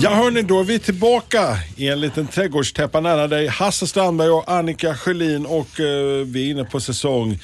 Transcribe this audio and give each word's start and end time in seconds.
Ja 0.00 0.14
hörni, 0.14 0.42
då 0.42 0.60
är 0.60 0.64
vi 0.64 0.78
tillbaka 0.78 1.58
i 1.76 1.88
en 1.88 2.00
liten 2.00 2.26
trädgårdstäppa 2.26 3.00
nära 3.00 3.28
dig. 3.28 3.46
Hasse 3.46 3.86
Strandberg 3.86 4.30
och 4.30 4.52
Annika 4.52 4.94
Sjölin 4.94 5.46
och 5.46 5.80
eh, 5.80 6.26
vi 6.26 6.46
är 6.46 6.50
inne 6.50 6.64
på 6.64 6.80
säsong 6.80 7.38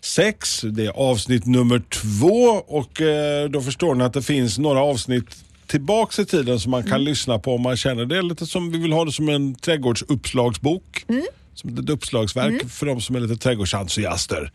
6. 0.00 0.60
Det 0.60 0.86
är 0.86 0.90
avsnitt 0.90 1.46
nummer 1.46 1.82
två 1.88 2.62
och 2.66 3.00
eh, 3.00 3.48
då 3.48 3.60
förstår 3.60 3.94
ni 3.94 4.04
att 4.04 4.12
det 4.12 4.22
finns 4.22 4.58
några 4.58 4.80
avsnitt 4.80 5.36
tillbaks 5.66 6.18
i 6.18 6.24
tiden 6.26 6.60
som 6.60 6.70
man 6.70 6.82
kan 6.82 7.04
lyssna 7.04 7.38
på 7.38 7.54
om 7.54 7.62
man 7.62 7.76
känner 7.76 8.04
det. 8.04 8.18
är 8.18 8.22
lite 8.22 8.46
som 8.46 8.70
vi 8.70 8.78
vill 8.78 8.92
ha 8.92 9.04
det 9.04 9.12
som 9.12 9.28
en 9.28 9.54
trädgårdsuppslagsbok. 9.54 11.04
Som 11.54 11.78
ett 11.78 11.90
uppslagsverk 11.90 12.70
för 12.70 12.86
de 12.86 13.00
som 13.00 13.16
är 13.16 13.20
lite 13.20 13.36
trädgårdsentusiaster. 13.36 14.52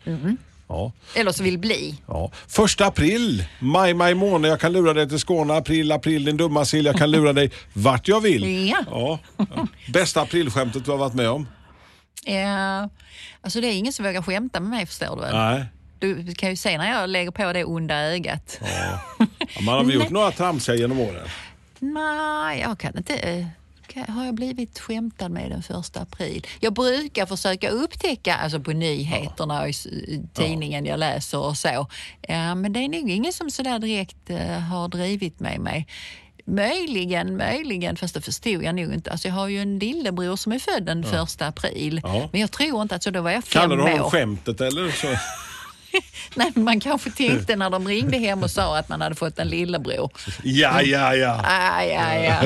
Ja. 0.68 0.92
Eller 1.14 1.32
så 1.32 1.42
vill 1.42 1.58
bli. 1.58 1.94
Ja. 2.06 2.30
Första 2.48 2.86
april, 2.86 3.44
maj, 3.58 3.94
maj 3.94 4.14
månad, 4.14 4.50
jag 4.50 4.60
kan 4.60 4.72
lura 4.72 4.92
dig 4.92 5.08
till 5.08 5.18
Skåne. 5.18 5.54
April, 5.54 5.92
april, 5.92 6.24
din 6.24 6.36
dumma 6.36 6.64
sill, 6.64 6.84
jag 6.84 6.96
kan 6.96 7.10
lura 7.10 7.32
dig 7.32 7.50
vart 7.72 8.08
jag 8.08 8.20
vill. 8.20 8.68
Ja. 8.68 8.78
Ja. 8.90 9.18
ja. 9.36 9.66
Bästa 9.92 10.20
aprilskämtet 10.22 10.84
du 10.84 10.90
har 10.90 10.98
varit 10.98 11.14
med 11.14 11.28
om? 11.28 11.48
Eh, 12.26 12.86
alltså 13.40 13.60
det 13.60 13.66
är 13.66 13.72
ingen 13.72 13.92
som 13.92 14.04
vågar 14.04 14.22
skämta 14.22 14.60
med 14.60 14.70
mig 14.70 14.86
förstår 14.86 15.16
du 15.16 15.22
väl? 15.22 15.34
Nej. 15.34 15.64
Du 15.98 16.34
kan 16.34 16.50
ju 16.50 16.56
se 16.56 16.78
när 16.78 16.90
jag 16.90 17.10
lägger 17.10 17.30
på 17.30 17.52
det 17.52 17.64
onda 17.64 17.94
ögat. 17.94 18.60
Ja, 18.60 19.26
man 19.60 19.74
har 19.74 19.84
väl 19.84 19.94
gjort 19.94 20.10
några 20.10 20.30
tramsiga 20.30 20.76
genom 20.76 21.00
åren. 21.00 21.28
Nej, 21.78 22.60
jag 22.60 22.78
kan 22.78 22.96
inte. 22.96 23.46
Eh, 23.94 24.14
Har 24.14 24.24
jag 24.24 24.34
blivit 24.34 24.78
skämtad 24.78 25.30
med 25.30 25.50
den 25.50 25.62
första 25.62 26.00
april? 26.00 26.46
Jag 26.60 26.72
brukar 26.72 27.26
försöka 27.26 27.68
upptäcka, 27.70 28.34
alltså 28.36 28.60
på 28.60 28.70
nyheterna 28.72 29.62
och 29.62 29.68
i 29.68 30.22
tidningen 30.32 30.86
jag 30.86 30.98
läser 30.98 31.38
och 31.38 31.56
så. 31.56 31.86
Ja, 32.28 32.54
men 32.54 32.72
det 32.72 32.80
är 32.80 32.88
nog 32.88 33.10
ingen 33.10 33.32
som 33.32 33.50
sådär 33.50 33.78
direkt 33.78 34.30
eh, 34.30 34.58
har 34.58 34.88
drivit 34.88 35.40
med 35.40 35.60
mig. 35.60 35.86
Möjligen, 36.46 37.36
möjligen, 37.36 37.96
fast 37.96 38.14
det 38.14 38.20
förstod 38.20 38.62
jag 38.64 38.74
nog 38.74 38.94
inte. 38.94 39.10
Alltså 39.10 39.28
jag 39.28 39.34
har 39.34 39.48
ju 39.48 39.58
en 39.62 39.78
lillebror 39.78 40.36
som 40.36 40.52
är 40.52 40.58
född 40.58 40.86
den 40.86 41.04
första 41.04 41.46
april. 41.46 42.00
Ja. 42.04 42.28
Men 42.32 42.40
jag 42.40 42.50
tror 42.52 42.82
inte 42.82 42.94
att 42.94 43.02
så 43.02 43.10
då 43.10 43.20
var 43.22 43.30
jag 43.30 43.44
fem 43.44 43.60
Kallar 43.62 43.76
du 43.76 43.82
honom 43.82 44.00
år. 44.00 44.10
skämtet 44.10 44.60
eller? 44.60 44.90
Så? 44.90 45.06
Nej, 46.34 46.52
man 46.54 46.80
kanske 46.80 47.10
tänkte 47.10 47.56
när 47.56 47.70
de 47.70 47.88
ringde 47.88 48.18
hem 48.18 48.42
och 48.42 48.50
sa 48.50 48.78
att 48.78 48.88
man 48.88 49.00
hade 49.00 49.14
fått 49.14 49.38
en 49.38 49.48
lillebror. 49.48 50.10
Ja, 50.42 50.82
ja, 50.82 51.14
ja. 51.14 51.40
Ah, 51.44 51.82
ja, 51.82 52.14
ja. 52.14 52.40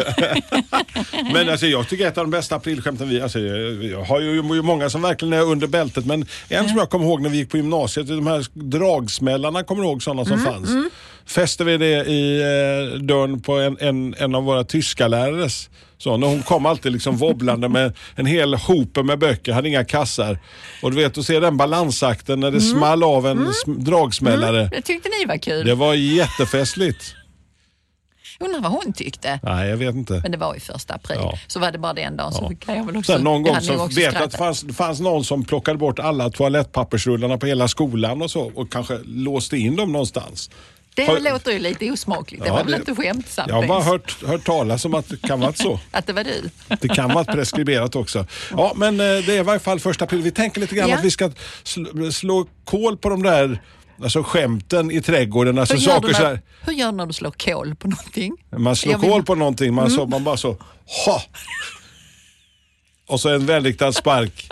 Men 1.33 1.49
alltså, 1.49 1.67
jag 1.67 1.89
tycker 1.89 2.07
ett 2.07 2.19
av 2.19 2.25
de 2.25 2.31
bästa 2.31 2.57
aprilskämten 2.57 3.09
vi, 3.09 3.21
alltså, 3.21 3.39
jag 3.39 4.05
har 4.05 4.21
ju 4.21 4.43
många 4.43 4.91
som 4.91 5.03
verkligen 5.03 5.33
är 5.33 5.43
under 5.43 5.67
bältet 5.67 6.07
men 6.07 6.27
en 6.49 6.69
som 6.69 6.79
jag 6.79 6.91
kommer 6.91 7.05
ihåg 7.05 7.23
när 7.23 7.31
vi 7.31 7.37
gick 7.37 7.51
på 7.51 7.57
gymnasiet, 7.57 8.07
de 8.09 8.27
här 8.27 8.47
dragsmällarna, 8.53 9.65
kommer 9.65 9.83
du 9.83 9.89
ihåg 9.89 10.03
sådana 10.03 10.25
som 10.25 10.39
fanns? 10.39 10.71
Fäste 11.29 11.65
vi 11.65 11.77
det 11.77 12.05
i 12.07 12.41
eh, 12.41 12.98
dörren 13.01 13.41
på 13.41 13.53
en, 13.59 13.77
en, 13.81 14.15
en 14.19 14.34
av 14.34 14.45
våra 14.45 14.65
tyska 14.65 15.09
lärares 15.09 15.70
så 15.98 16.17
när 16.17 16.27
hon 16.27 16.43
kom 16.43 16.67
alltid 16.67 16.93
liksom 16.93 17.17
wobblande 17.17 17.69
med 17.69 17.93
en 18.15 18.27
hel 18.27 18.55
hope 18.55 19.03
med 19.03 19.19
böcker, 19.19 19.53
hade 19.53 19.69
inga 19.69 19.85
kassar. 19.85 20.39
Och 20.83 20.91
du 20.91 20.97
vet, 20.97 21.19
att 21.19 21.25
se 21.27 21.41
den 21.41 21.57
balansakten 21.57 22.41
när 22.41 22.51
det 22.51 22.61
small 22.61 23.03
av 23.03 23.27
en 23.27 23.39
sm- 23.39 23.79
dragsmällare. 23.85 24.69
Det 24.73 24.83
tyckte 24.83 25.09
ni 25.20 25.27
var 25.27 25.37
kul. 25.37 25.67
Det 25.67 25.75
var 25.75 25.95
jättefestligt. 25.95 27.14
Undrar 28.41 28.61
vad 28.61 28.73
hon 28.73 28.92
tyckte. 28.92 29.41
Nej, 29.42 29.69
jag 29.69 29.77
vet 29.77 29.95
inte. 29.95 30.20
Men 30.23 30.31
det 30.33 30.39
var 30.39 30.55
ju 30.55 30.61
första 30.61 30.95
april. 30.95 31.19
Ja. 31.20 31.39
Så 31.47 31.61
var 31.61 31.73
det 31.73 31.79
bara 31.79 31.92
den 31.92 32.17
dagen 32.17 32.33
så 32.33 32.48
Ja. 32.51 32.57
kan 32.67 32.77
jag 32.77 32.86
väl 32.86 32.97
också... 32.97 33.13
Sen 33.13 33.23
någon 33.25 33.42
gång 33.42 33.61
så 33.61 33.86
vet 33.86 33.98
jag 34.14 34.17
att 34.23 34.31
det 34.31 34.39
fanns, 34.39 34.64
fanns 34.77 35.01
någon 35.01 35.25
som 35.25 35.45
plockade 35.45 35.79
bort 35.79 35.98
alla 35.98 36.31
toalettpappersrullarna 36.31 37.39
på 37.39 37.47
hela 37.47 37.69
skolan 37.69 38.23
och 38.23 38.31
så 38.31 38.52
och 38.55 38.73
kanske 38.73 38.98
låste 39.05 39.57
in 39.57 39.77
dem 39.77 39.92
någonstans. 39.92 40.51
Det 41.07 41.07
Har- 41.13 41.20
låter 41.20 41.53
ju 41.53 41.59
lite 41.59 41.91
osmakligt. 41.91 42.42
Det 42.42 42.48
Ja, 42.48 42.55
var 42.55 42.63
väl 42.64 42.73
det- 42.73 42.79
inte 42.79 42.95
skämtsamt 42.95 43.48
Jag 43.48 43.55
har 43.55 43.67
bara 43.67 43.83
hört, 43.83 44.25
hört 44.25 44.45
talas 44.45 44.85
om 44.85 44.95
att 44.95 45.09
det 45.09 45.23
kan 45.23 45.41
vara 45.41 45.53
så. 45.53 45.81
Att 45.91 46.07
det 46.07 46.13
var 46.13 46.25
du. 46.25 46.51
Det 46.81 46.89
kan 46.89 47.14
vara 47.14 47.25
preskriberat 47.25 47.97
också. 47.97 48.27
Ja, 48.51 48.73
men 48.77 49.01
eh, 49.01 49.07
det 49.07 49.29
är 49.29 49.39
i 49.39 49.42
varje 49.42 49.61
fall 49.61 49.81
första 49.81 50.05
april. 50.05 50.23
Vi 50.23 50.31
tänker 50.31 50.61
lite 50.61 50.75
grann 50.75 50.89
Ja. 50.89 50.97
att 50.97 51.05
vi 51.05 51.11
ska 51.11 51.31
slå, 51.63 52.13
slå 52.13 52.47
kol 52.64 52.97
på 52.97 53.08
de 53.08 53.23
där 53.23 53.63
alltså 54.03 54.23
skämten 54.23 54.91
i 54.91 55.03
trädgården. 55.03 55.58
Alltså 55.58 55.75
Hur 55.75 55.81
gör, 55.83 55.92
saker 55.95 56.08
du 56.08 56.14
så 56.14 56.20
när, 56.23 56.29
här, 56.29 56.41
hur 56.67 56.73
gör 56.73 56.91
du 56.92 56.97
när 56.97 57.07
du 57.07 57.13
slår 57.13 57.31
kol 57.31 57.75
på 57.75 57.89
någonting? 57.89 58.33
man 58.57 58.77
slår 58.77 58.92
Jag 58.92 58.98
vill- 58.98 59.11
kol 59.11 59.23
på 59.25 59.35
någonting, 59.35 59.75
man, 59.75 59.91
så, 59.91 60.07
man 60.07 60.25
bara 60.25 60.37
så, 60.37 60.57
ha! 61.07 61.23
Och 63.08 63.20
så 63.20 63.29
en 63.29 63.47
välriktad 63.47 63.92
spark. 63.92 64.48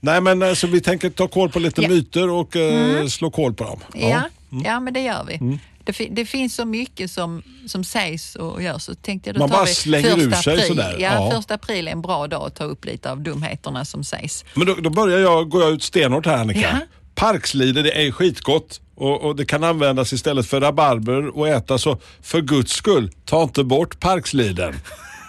Nej 0.00 0.20
men 0.20 0.42
alltså, 0.42 0.66
vi 0.66 0.80
tänker 0.80 1.10
ta 1.10 1.28
koll 1.28 1.48
på 1.50 1.58
lite 1.58 1.80
Ja. 1.80 1.86
Mm. 1.86 1.96
myter 1.98 2.30
och 2.30 2.56
eh, 2.56 3.06
slå 3.06 3.30
koll 3.30 3.54
på 3.54 3.64
dem. 3.64 3.80
Ja, 3.94 4.22
ja, 4.64 4.80
men 4.80 4.94
det 4.94 5.00
gör 5.00 5.24
vi. 5.28 5.34
Mm. 5.34 5.58
Det, 5.84 5.92
fi- 5.92 6.08
det 6.12 6.24
finns 6.26 6.54
så 6.54 6.64
mycket 6.64 7.10
som, 7.10 7.42
som 7.66 7.84
sägs 7.84 8.36
och 8.36 8.62
görs. 8.62 8.82
Så 8.82 8.94
tänkte 8.94 9.28
jag, 9.30 9.34
då 9.36 9.40
Man 9.40 9.50
bara 9.50 9.66
slänger 9.66 10.18
ur 10.18 10.30
sig 10.32 10.54
april. 10.54 10.66
sådär. 10.68 10.96
Ja, 10.98 11.12
Ja. 11.14 11.30
första 11.36 11.54
april 11.54 11.88
är 11.88 11.92
en 11.92 12.02
bra 12.02 12.26
dag 12.26 12.46
att 12.46 12.54
ta 12.54 12.64
upp 12.64 12.84
lite 12.84 13.10
av 13.10 13.20
dumheterna 13.20 13.84
som 13.84 14.04
sägs. 14.04 14.44
Men 14.54 14.66
då, 14.66 14.74
då 14.74 14.90
börjar 14.90 15.18
jag, 15.18 15.48
går 15.48 15.62
jag 15.62 15.72
ut 15.72 15.82
stenhårt 15.82 16.26
här 16.26 16.36
Annika. 16.36 16.60
Ja. 16.60 16.78
Parkslider 17.14 17.82
det 17.82 18.06
är 18.06 18.10
skitgott 18.10 18.80
och, 18.94 19.20
och 19.22 19.36
det 19.36 19.44
kan 19.44 19.64
användas 19.64 20.12
istället 20.12 20.46
för 20.46 20.60
rabarber 20.60 21.36
och 21.38 21.48
äta 21.48 21.78
så 21.78 21.98
för 22.22 22.40
guds 22.40 22.72
skull, 22.72 23.10
ta 23.24 23.42
inte 23.42 23.64
bort 23.64 24.00
parksliden. 24.00 24.74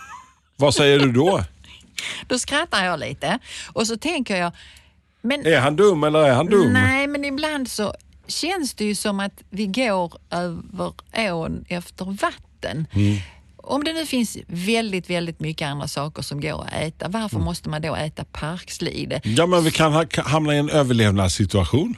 Vad 0.56 0.75
säger 0.75 1.00
du 1.00 1.12
då? 1.12 1.44
Då 2.28 2.40
skrattar 2.40 2.86
jag 2.86 3.00
lite 3.00 3.40
och 3.74 3.88
så 3.88 3.97
tänker 3.97 4.38
jag, 4.38 4.52
men 5.22 5.46
Är 5.46 5.59
han 5.59 5.75
dum 5.75 6.03
eller 6.03 6.19
är 6.19 6.34
han 6.34 6.46
dum? 6.46 6.74
Nej, 6.74 7.08
men 7.08 7.25
ibland 7.25 7.69
så 7.69 7.96
känns 8.33 8.73
det 8.73 8.85
ju 8.85 8.95
som 8.95 9.19
att 9.19 9.44
vi 9.49 9.66
går 9.66 10.13
över 10.31 10.94
ån 11.17 11.66
efter 11.69 12.05
vatten. 12.05 12.88
Mm. 12.94 13.17
Om 13.57 13.83
det 13.83 13.94
nu 13.94 14.05
finns 14.05 14.38
väldigt, 14.47 15.09
väldigt 15.09 15.39
mycket 15.39 15.67
andra 15.67 15.88
saker 15.88 16.21
som 16.21 16.41
går 16.41 16.61
att 16.63 16.73
äta, 16.73 17.07
varför 17.07 17.35
Mm. 17.35 17.45
måste 17.45 17.69
man 17.69 17.81
då 17.81 17.95
äta 17.95 18.23
parkslide? 18.31 19.21
Ja 19.23 19.45
men 19.45 19.63
vi 19.63 19.71
kan 19.71 19.94
ha, 19.94 20.05
kan 20.05 20.25
hamna 20.25 20.55
i 20.55 20.57
en 20.57 20.69
överlevnadssituation. 20.69 21.95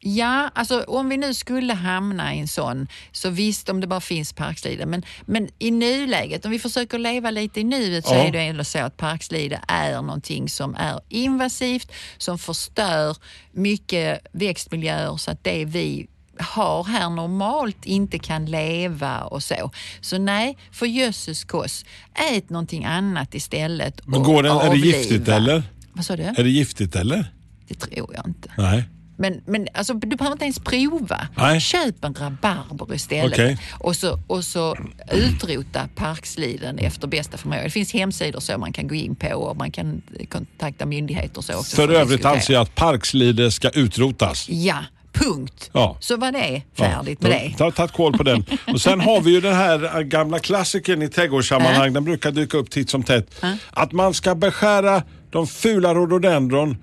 Ja, 0.00 0.50
alltså 0.54 0.82
om 0.82 1.08
vi 1.08 1.16
nu 1.16 1.34
skulle 1.34 1.74
hamna 1.74 2.34
i 2.34 2.38
en 2.40 2.48
sån, 2.48 2.88
så 3.12 3.30
visst 3.30 3.68
om 3.68 3.80
det 3.80 3.86
bara 3.86 4.00
finns 4.00 4.32
parkslide, 4.32 4.86
men, 4.86 5.02
men 5.26 5.48
i 5.58 5.70
nuläget, 5.70 6.44
om 6.44 6.50
vi 6.50 6.58
försöker 6.58 6.98
leva 6.98 7.30
lite 7.30 7.60
i 7.60 7.64
nuet 7.64 8.06
så 8.06 8.14
Ja. 8.14 8.18
är 8.24 8.32
det 8.32 8.40
ändå 8.40 8.64
så 8.64 8.78
att 8.78 8.96
parkslide 8.96 9.60
är 9.68 9.92
någonting 10.02 10.48
som 10.48 10.74
är 10.74 11.00
invasivt, 11.08 11.92
som 12.18 12.38
förstör 12.38 13.16
mycket 13.52 14.26
växtmiljöer 14.32 15.16
så 15.16 15.30
att 15.30 15.44
det 15.44 15.64
vi 15.64 16.06
har 16.38 16.84
här 16.84 17.10
normalt 17.10 17.84
inte 17.86 18.18
kan 18.18 18.46
leva 18.46 19.20
och 19.22 19.42
så. 19.42 19.70
Så 20.00 20.18
nej, 20.18 20.58
för 20.72 20.86
jösses 20.86 21.44
koss, 21.44 21.84
ät 22.32 22.50
någonting 22.50 22.84
annat 22.84 23.34
istället 23.34 24.06
Men 24.06 24.22
går 24.22 24.42
den, 24.42 24.56
är 24.56 24.60
det 24.62 24.68
avliva. 24.68 24.96
giftigt 24.98 25.28
eller? 25.28 25.62
Vad 25.92 26.04
sa 26.04 26.16
du? 26.16 26.22
Är 26.22 26.42
det 26.44 26.50
giftigt 26.50 26.96
eller? 26.96 27.32
Det 27.68 27.74
tror 27.74 28.14
jag 28.14 28.26
inte. 28.26 28.52
Nej. 28.58 28.84
Men, 29.16 29.42
men 29.46 29.68
alltså, 29.74 29.94
du 29.94 30.16
behöver 30.16 30.32
inte 30.32 30.44
ens 30.44 30.58
prova. 30.58 31.28
Nej. 31.36 31.60
Köp 31.60 32.04
en 32.04 32.14
rabarber 32.14 32.94
istället 32.94 33.32
Okej. 33.32 33.58
och, 33.72 33.96
så, 33.96 34.18
och 34.26 34.44
så 34.44 34.76
utrota 35.12 35.88
parksliden 35.94 36.78
efter 36.78 37.08
bästa 37.08 37.38
förmåga. 37.38 37.62
Det 37.62 37.70
finns 37.70 37.92
hemsidor 37.92 38.40
så 38.40 38.58
man 38.58 38.72
kan 38.72 38.88
gå 38.88 38.94
in 38.94 39.14
på 39.14 39.28
och 39.28 39.56
man 39.56 39.70
kan 39.70 40.02
kontakta 40.28 40.86
myndigheter 40.86 41.42
så 41.42 41.58
också. 41.58 41.76
För 41.76 41.88
övrigt 41.88 42.24
anser 42.24 42.54
jag 42.54 42.62
att 42.62 42.74
parkslide 42.74 43.50
ska 43.50 43.70
utrotas. 43.70 44.48
Ja, 44.48 44.78
punkt. 45.12 45.70
Ja. 45.72 45.96
Så 46.00 46.16
var 46.16 46.32
det 46.32 46.62
färdigt 46.74 47.18
Ja, 47.22 47.28
med 47.28 47.40
det. 47.40 47.58
Ta, 47.58 47.70
tagit 47.70 47.92
koll 47.92 48.12
på 48.12 48.22
den. 48.22 48.44
Och 48.66 48.80
sen 48.80 49.00
har 49.00 49.20
vi 49.20 49.30
ju 49.30 49.40
den 49.40 49.54
här 49.54 49.96
äh, 49.96 50.00
gamla 50.00 50.38
klassikern 50.38 51.02
i 51.02 51.08
trädgårdssammanhang. 51.08 51.92
Den 51.92 52.04
brukar 52.04 52.30
dyka 52.30 52.58
upp 52.58 52.70
titt 52.70 52.90
som 52.90 53.02
tätt. 53.02 53.44
Att 53.70 53.92
man 53.92 54.14
ska 54.14 54.34
beskära 54.34 55.02
de 55.30 55.46
fula 55.46 55.94
rhododendron 55.94 56.76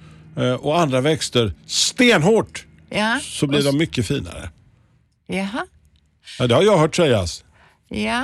och 0.60 0.80
andra 0.80 1.02
växter 1.02 1.54
stenhårt. 1.66 2.66
Ja. 2.90 3.20
Så 3.22 3.48
blir 3.48 3.64
de 3.64 3.78
mycket 3.78 4.08
finare. 4.08 4.50
Jaha. 5.28 5.66
Ja, 6.40 6.48
det 6.48 6.56
har 6.56 6.64
jag 6.64 6.78
hört 6.78 6.96
sägas. 6.96 7.44
Ja, 7.88 8.24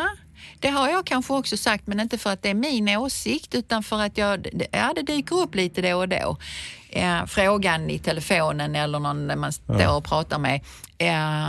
det 0.59 0.69
har 0.69 0.89
jag 0.89 1.05
kanske 1.05 1.33
också 1.33 1.57
sagt, 1.57 1.87
men 1.87 1.99
inte 1.99 2.17
för 2.17 2.29
att 2.29 2.43
det 2.43 2.49
är 2.49 2.53
min 2.53 2.89
åsikt 2.89 3.55
utan 3.55 3.83
för 3.83 4.01
att 4.01 4.17
jag, 4.17 4.47
ja, 4.71 4.93
det 4.95 5.01
dyker 5.01 5.35
upp 5.35 5.55
lite 5.55 5.81
då 5.81 5.97
och 5.97 6.09
då. 6.09 6.37
Eh, 6.89 7.25
frågan 7.25 7.89
i 7.89 7.99
telefonen 7.99 8.75
eller 8.75 8.99
någon 8.99 9.39
man 9.39 9.53
står 9.53 9.95
och 9.97 10.03
pratar 10.05 10.39
med. 10.39 10.61
Eh, 10.97 11.47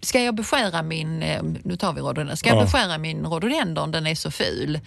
ska 0.00 0.20
jag 0.20 0.34
beskära 0.34 0.82
min, 0.82 1.22
eh, 1.22 1.42
nu 1.64 1.76
tar 1.76 1.92
vi 1.92 2.00
rhododendron, 2.00 2.36
ska 2.36 2.48
jag 2.48 2.58
Ja. 2.58 2.62
beskära 2.64 2.98
min 2.98 3.26
rhododendron, 3.26 3.90
den 3.92 4.06
är 4.06 4.14
så 4.14 4.30
ful. 4.30 4.80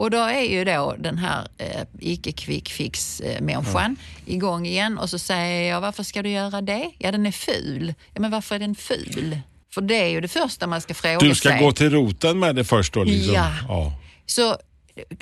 Och 0.00 0.10
då 0.10 0.18
är 0.18 0.42
ju 0.42 0.64
då 0.64 0.94
den 0.98 1.18
här 1.18 1.48
eh, 1.58 1.82
icke 1.98 2.32
quick 2.32 2.68
fix 2.68 3.20
eh, 3.20 3.40
människan 3.42 3.96
igång 4.26 4.66
igen 4.66 4.98
och 4.98 5.10
så 5.10 5.18
säger 5.18 5.70
jag 5.70 5.80
varför 5.80 6.02
ska 6.02 6.22
du 6.22 6.30
göra 6.30 6.60
det? 6.60 6.90
Ja 6.98 7.12
den 7.12 7.26
är 7.26 7.32
ful. 7.32 7.94
Ja 8.14 8.20
men 8.20 8.30
varför 8.30 8.54
är 8.54 8.58
den 8.58 8.74
ful? 8.74 9.40
För 9.74 9.80
det 9.80 9.94
är 9.94 10.08
ju 10.08 10.20
det 10.20 10.28
första 10.28 10.66
man 10.66 10.80
ska 10.80 10.94
fråga 10.94 11.18
Du 11.18 11.34
ska 11.34 11.48
sig. 11.48 11.58
gå 11.58 11.72
till 11.72 11.90
roten 11.90 12.38
med 12.38 12.56
det 12.56 12.64
först 12.64 12.92
då? 12.94 13.04
Liksom. 13.04 13.34
Ja. 13.34 13.52
ja. 13.68 13.92
Så 14.26 14.56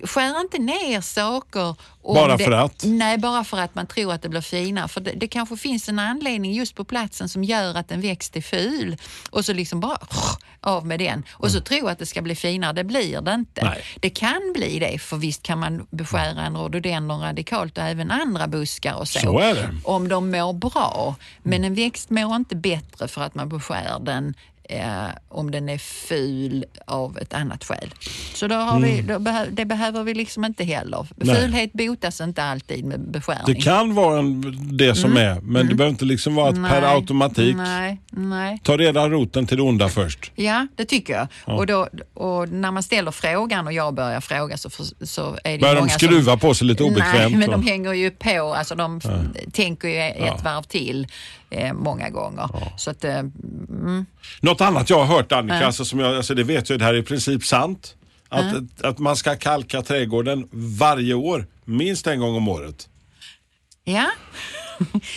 skär 0.05 0.41
inte 0.41 0.59
ner 0.59 1.01
saker. 1.01 1.77
Bara 2.03 2.37
det, 2.37 2.45
för 2.45 2.53
att? 2.53 2.85
Nej, 2.87 3.19
bara 3.19 3.45
för 3.45 3.59
att 3.59 3.75
man 3.75 3.87
tror 3.87 4.13
att 4.13 4.23
det 4.23 4.29
blir 4.29 4.41
finare. 4.41 4.89
För 4.89 5.01
det, 5.01 5.13
det 5.17 5.29
kanske 5.29 5.57
finns 5.57 5.89
en 5.89 5.99
anledning 5.99 6.53
just 6.53 6.75
på 6.75 6.85
platsen 6.85 7.29
som 7.29 7.45
gör 7.45 7.75
att 7.75 7.91
en 7.91 8.01
växt 8.01 8.37
är 8.37 8.41
ful. 8.41 8.97
Och 9.31 9.45
så 9.45 9.53
liksom 9.53 9.81
bara 9.81 9.99
av 10.61 10.87
med 10.87 10.99
den. 10.99 11.25
Och 11.31 11.51
så 11.51 11.61
tro 11.61 11.89
att 11.89 11.99
det 11.99 12.07
ska 12.07 12.23
bli 12.23 12.35
finare. 12.35 12.73
Det 12.73 12.85
blir 12.85 13.21
det 13.21 13.35
inte. 13.35 13.61
Mm. 13.61 13.73
Nej. 13.73 13.85
Det 14.01 14.11
kan 14.11 14.53
bli 14.55 14.79
det, 14.79 14.99
för 14.99 15.17
visst 15.17 15.43
kan 15.43 15.59
man 15.59 15.87
beskära 15.91 16.43
en 16.43 16.57
rhododendron 16.57 17.21
radikalt 17.21 17.79
och 17.79 17.85
även 17.85 18.11
andra 18.11 18.47
buskar 18.47 18.95
och 18.95 19.09
så. 19.09 19.19
Så 19.19 19.39
är 19.39 19.55
det. 19.55 19.69
Om 19.85 20.09
de 20.09 20.31
mår 20.31 20.53
bra. 20.53 21.15
Men 21.43 21.65
en 21.65 21.75
växt 21.75 22.11
mår 22.11 22.37
inte 22.37 22.57
bättre 22.57 23.09
för 23.09 23.23
att 23.23 23.35
man 23.35 23.49
beskär 23.49 23.99
den 24.01 24.35
eh, 24.69 25.07
om 25.29 25.51
den 25.51 25.69
är 25.69 25.79
ful 25.79 26.65
av 26.87 27.19
ett 27.19 27.35
annat 27.35 27.65
skäl. 27.65 27.95
Så 28.35 28.47
då 28.49 28.55
har 28.55 28.81
vi, 28.81 29.03
då 29.03 29.19
behö, 29.19 29.47
det 29.51 29.65
behöver 29.65 30.05
vi 30.05 30.15
liksom 30.15 30.45
inte 30.45 30.65
heller. 30.65 30.99
Mm. 30.99 31.09
Nej. 31.17 31.37
Fulhet 31.37 31.73
botas 31.73 32.21
inte 32.21 32.43
alltid 32.45 32.85
med 32.85 33.01
beskärning. 33.11 33.45
Det 33.47 33.55
kan 33.55 33.95
vara 33.95 34.19
en, 34.19 34.59
det 34.77 34.95
som 34.95 35.17
är, 35.17 35.41
men 35.41 35.69
det 35.69 35.75
behöver 35.75 35.91
inte 35.93 36.05
liksom 36.05 36.35
vara 36.35 36.49
att 36.49 36.55
per 36.55 36.79
Mm. 36.79 36.91
Automatik. 36.91 37.57
Nej, 37.57 38.01
nej. 38.11 38.61
Ta 38.65 38.77
reda 38.77 39.09
roten 39.09 39.47
till 39.47 39.57
det 39.57 39.63
onda 39.63 39.89
först. 39.89 40.33
Ja, 40.35 40.67
det 40.77 40.85
tycker 40.85 41.13
jag. 41.15 41.29
Och, 41.59 41.67
då, 41.67 41.89
och 42.15 42.49
när 42.49 42.71
man 42.71 42.83
ställer 42.83 43.11
frågan 43.11 43.67
och 43.67 43.73
jag 43.73 43.95
börjar 43.95 44.21
fråga 44.21 44.57
så, 44.57 44.71
för, 44.71 45.07
så 45.07 45.37
är 45.45 45.53
det 45.53 45.59
Börjar 45.59 45.75
de 45.75 45.89
skruva 45.89 46.33
som, 46.33 46.39
på 46.41 46.55
sig 46.55 46.67
lite 46.67 46.83
obekvämt? 46.83 47.15
Nej, 47.15 47.37
men 47.37 47.49
och- 47.49 47.61
de 47.61 47.67
hänger 47.67 47.93
ju 47.93 48.11
på. 48.11 48.55
Alltså 48.55 48.75
de 48.75 49.01
f- 49.05 49.11
tänker 49.53 49.89
ju 49.89 49.99
ett 50.29 50.45
varv 50.45 50.63
till 50.63 51.07
eh, 51.51 51.73
många 51.73 52.11
gånger. 52.11 52.49
Så 52.77 52.91
att, 52.91 53.05
eh, 53.05 53.19
mm, 53.19 54.07
Något 54.41 54.61
annat 54.61 54.91
jag 54.91 55.05
har 55.05 55.17
hört 55.17 55.33
Annika, 55.33 55.67
alltså, 55.67 55.85
som 55.85 55.99
jag, 56.01 56.17
alltså, 56.17 56.35
det 56.35 56.43
vet 56.45 56.71
jag, 56.71 56.79
det 56.79 56.85
här 56.85 56.95
är 56.95 56.99
i 56.99 57.03
princip 57.03 57.45
sant. 57.45 57.95
Att, 58.29 58.83
att 58.85 58.99
man 58.99 59.17
ska 59.17 59.37
kalka 59.37 59.83
trädgården 59.83 60.49
varje 60.53 61.15
år, 61.15 61.47
minst 61.65 62.07
en 62.07 62.21
gång 62.21 62.37
om 62.37 62.49
året. 62.49 62.89
ja. 63.85 64.11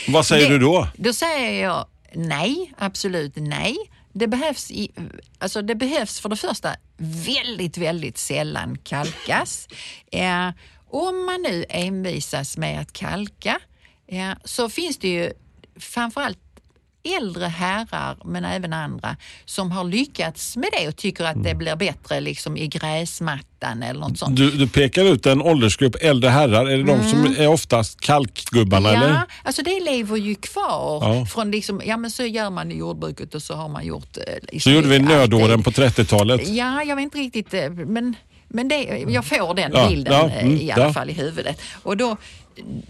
Vad 0.08 0.26
säger 0.26 0.50
Det- 0.50 0.58
du 0.58 0.66
då? 0.66 0.88
Då 0.98 1.14
säger 1.14 1.64
jag 1.64 1.86
nej, 2.14 2.74
absolut 2.78 3.34
nej. 3.36 3.76
Det 4.14 4.28
behövs, 4.28 4.72
i, 4.72 4.92
alltså 5.40 5.62
det 5.62 5.76
behövs 5.76 6.20
för 6.20 6.30
det 6.30 6.36
första 6.36 6.70
väldigt, 6.98 7.78
väldigt 7.78 8.18
sällan 8.18 8.78
kalkas. 8.84 9.68
Eh, 10.12 10.50
om 10.90 11.26
man 11.26 11.42
nu 11.42 11.66
envisas 11.70 12.58
med 12.58 12.82
att 12.82 12.94
kalka 12.94 13.60
eh, 14.08 14.32
så 14.44 14.70
finns 14.70 14.98
det 14.98 15.08
ju 15.08 15.32
framförallt 15.80 16.38
äldre 17.20 17.46
herrar, 17.46 18.18
men 18.26 18.46
även 18.46 18.74
andra, 18.74 19.16
som 19.46 19.72
har 19.72 19.84
lyckats 19.84 20.58
med 20.58 20.70
det 20.80 20.88
och 20.88 20.96
tycker 20.96 21.24
att 21.26 21.36
Mm. 21.36 21.44
det 21.44 21.56
blir 21.56 21.76
bättre 21.76 22.20
liksom 22.20 22.58
i 22.58 22.68
gräsmattan 22.68 23.84
eller 23.84 24.00
något 24.00 24.18
sånt. 24.20 24.36
Du, 24.38 24.52
du 24.52 24.68
pekar 24.68 25.04
ut 25.04 25.26
en 25.26 25.42
åldersgrupp 25.42 25.96
äldre 26.02 26.30
herrar. 26.30 26.66
Är 26.66 26.78
det 26.78 26.84
de 26.84 27.04
som 27.10 27.26
är 27.38 27.48
oftast 27.48 28.02
kalkgubbarna 28.02 28.90
Mm. 28.90 29.02
Ja, 29.02 29.08
eller? 29.08 29.22
alltså 29.44 29.62
det 29.64 29.80
lever 29.80 30.18
ju 30.18 30.36
kvar. 30.36 31.00
Ja. 31.16 31.26
Från 31.26 31.52
liksom, 31.52 31.82
ja 31.86 31.98
men 31.98 32.12
så 32.12 32.24
gör 32.26 32.50
man 32.50 32.72
i 32.72 32.78
jordbruket 32.78 33.36
och 33.36 33.44
så 33.44 33.54
har 33.54 33.70
man 33.70 33.86
gjort... 33.86 34.18
eh, 34.18 34.60
Så 34.60 34.70
gjorde 34.72 34.88
vi 34.88 35.00
nödåren 35.00 35.64
på 35.64 35.72
30-talet. 35.72 36.48
Ja, 36.48 36.84
jag 36.84 36.96
vet 36.96 37.04
inte 37.04 37.18
riktigt, 37.18 37.54
eh, 37.54 37.70
men, 37.70 38.16
men 38.48 38.68
det, 38.68 39.06
jag 39.08 39.26
får 39.26 39.54
den 39.54 39.72
Ja, 39.74 39.88
bilden 39.90 40.14
ja, 40.14 40.30
eh, 40.30 40.44
mm, 40.44 40.58
i 40.58 40.72
alla 40.72 40.94
fall 40.94 41.10
i 41.10 41.14
huvudet. 41.14 41.62
Och 41.84 41.98
då, 41.98 42.18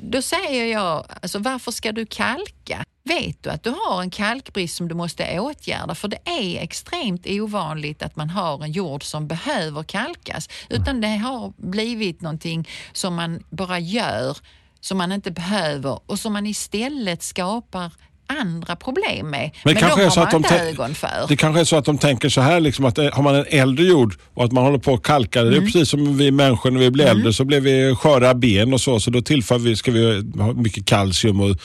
då 0.02 0.22
säger 0.22 0.66
jag, 0.66 1.06
alltså 1.22 1.40
varför 1.40 1.72
ska 1.72 1.92
du 1.92 2.06
kalka? 2.06 2.86
Vet 3.04 3.44
du 3.44 3.50
att 3.50 3.64
du 3.64 3.70
har 3.70 4.02
en 4.02 4.10
kalkbrist 4.10 4.76
som 4.76 4.88
du 4.88 4.96
måste 4.96 5.40
åtgärda? 5.40 5.96
För 5.96 6.08
det 6.08 6.20
är 6.26 6.64
extremt 6.64 7.28
ovanligt 7.28 8.04
att 8.04 8.16
man 8.16 8.30
har 8.30 8.64
en 8.64 8.72
jord 8.72 9.04
som 9.04 9.28
behöver 9.28 9.84
kalkas. 9.84 10.50
Utan 10.70 11.02
det 11.02 11.18
har 11.18 11.54
blivit 11.58 12.22
någonting 12.22 12.70
som 12.94 13.16
man 13.16 13.44
bara 13.50 13.80
gör, 13.80 14.38
som 14.80 14.98
man 14.98 15.12
inte 15.12 15.32
behöver 15.32 16.00
och 16.06 16.20
som 16.20 16.34
man 16.34 16.48
istället 16.48 17.24
skapar 17.24 17.92
andra 18.40 18.76
problem 18.76 19.30
med. 19.30 19.52
Men, 19.66 19.76
kanske 19.76 20.00
de 20.00 20.04
har 20.04 20.12
så 20.12 20.20
man 20.20 20.26
att 20.28 20.32
de 20.32 20.38
inte 20.38 20.60
ögon 20.60 20.96
för. 20.96 21.26
Det 21.28 21.36
kanske 21.36 21.60
är 21.62 21.66
så 21.66 21.76
att 21.76 21.86
de 21.86 21.98
tänker 21.98 22.30
så 22.30 22.42
här, 22.42 22.60
liksom 22.60 22.86
att 22.86 22.98
eh, 22.98 23.12
har 23.14 23.24
man 23.24 23.36
en 23.36 23.46
äldre 23.50 23.86
jord 23.86 24.16
och 24.34 24.44
att 24.46 24.52
man 24.52 24.64
håller 24.64 24.78
på 24.80 24.94
att 24.94 25.04
kalka 25.04 25.44
det. 25.44 25.50
Det 25.50 25.56
är 25.56 25.58
Mm. 25.58 25.72
precis 25.72 25.90
som 25.90 26.18
vi 26.18 26.32
människor 26.32 26.72
när 26.72 26.80
vi 26.80 26.92
blir 26.92 27.06
äldre 27.06 27.34
så 27.34 27.46
blir 27.46 27.62
vi 27.62 27.96
sköra 27.96 28.34
ben 28.34 28.74
och 28.74 28.82
så. 28.82 29.00
Så 29.00 29.10
då 29.12 29.22
tillför 29.22 29.58
vi, 29.60 29.76
ska 29.76 29.92
vi 29.92 30.32
ha 30.40 30.54
mycket 30.54 30.86
kalcium 30.86 31.42
och 31.42 31.56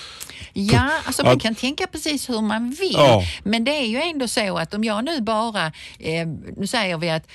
Ja, 0.58 0.90
alltså 1.04 1.22
man 1.22 1.32
Ja. 1.32 1.38
kan 1.38 1.54
tänka 1.54 1.86
precis 1.86 2.28
hur 2.30 2.40
man 2.40 2.70
vill. 2.70 2.92
Ja. 2.94 3.22
Men 3.44 3.64
det 3.64 3.70
är 3.70 3.86
ju 3.86 4.00
ändå 4.00 4.28
så 4.28 4.58
att 4.58 4.74
om 4.74 4.84
jag 4.84 5.04
nu 5.04 5.20
bara, 5.20 5.66
eh, 5.98 6.26
nu 6.56 6.66
säger 6.66 6.98
vi 6.98 7.10
att 7.10 7.26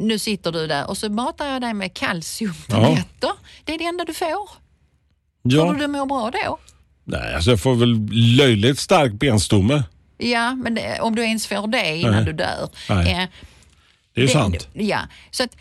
nu 0.00 0.18
sitter 0.18 0.52
du 0.52 0.66
där 0.66 0.88
och 0.90 0.96
så 0.98 1.08
matar 1.08 1.46
jag 1.46 1.60
dig 1.62 1.74
med 1.74 1.94
kalciumtabletter. 1.94 3.30
Det 3.64 3.74
är 3.74 3.78
det 3.78 3.84
enda 3.84 4.04
du 4.04 4.14
får. 4.14 4.28
ja. 5.42 5.62
Tror 5.62 5.74
du 5.74 5.80
du 5.80 5.86
mår 5.86 6.06
bra 6.06 6.30
då? 6.30 6.58
Nej, 7.04 7.34
alltså 7.34 7.50
jag 7.50 7.60
får 7.60 7.74
väl 7.74 8.08
löjligt 8.36 8.78
stark 8.78 9.12
benstomme. 9.12 9.82
Ja, 10.18 10.54
men 10.54 10.74
det, 10.74 11.00
om 11.00 11.14
du 11.14 11.22
ens 11.22 11.46
får 11.46 11.66
det 11.66 11.96
innan 11.96 12.14
Nej. 12.14 12.24
du 12.24 12.32
dör. 12.32 12.68
Nej. 12.88 13.12
Eh, 13.12 13.28
Det 14.14 14.20
är 14.20 14.24
ju 14.24 14.28
sant. 14.28 14.68
Ja, 14.72 15.00
så 15.30 15.42
att 15.44 15.56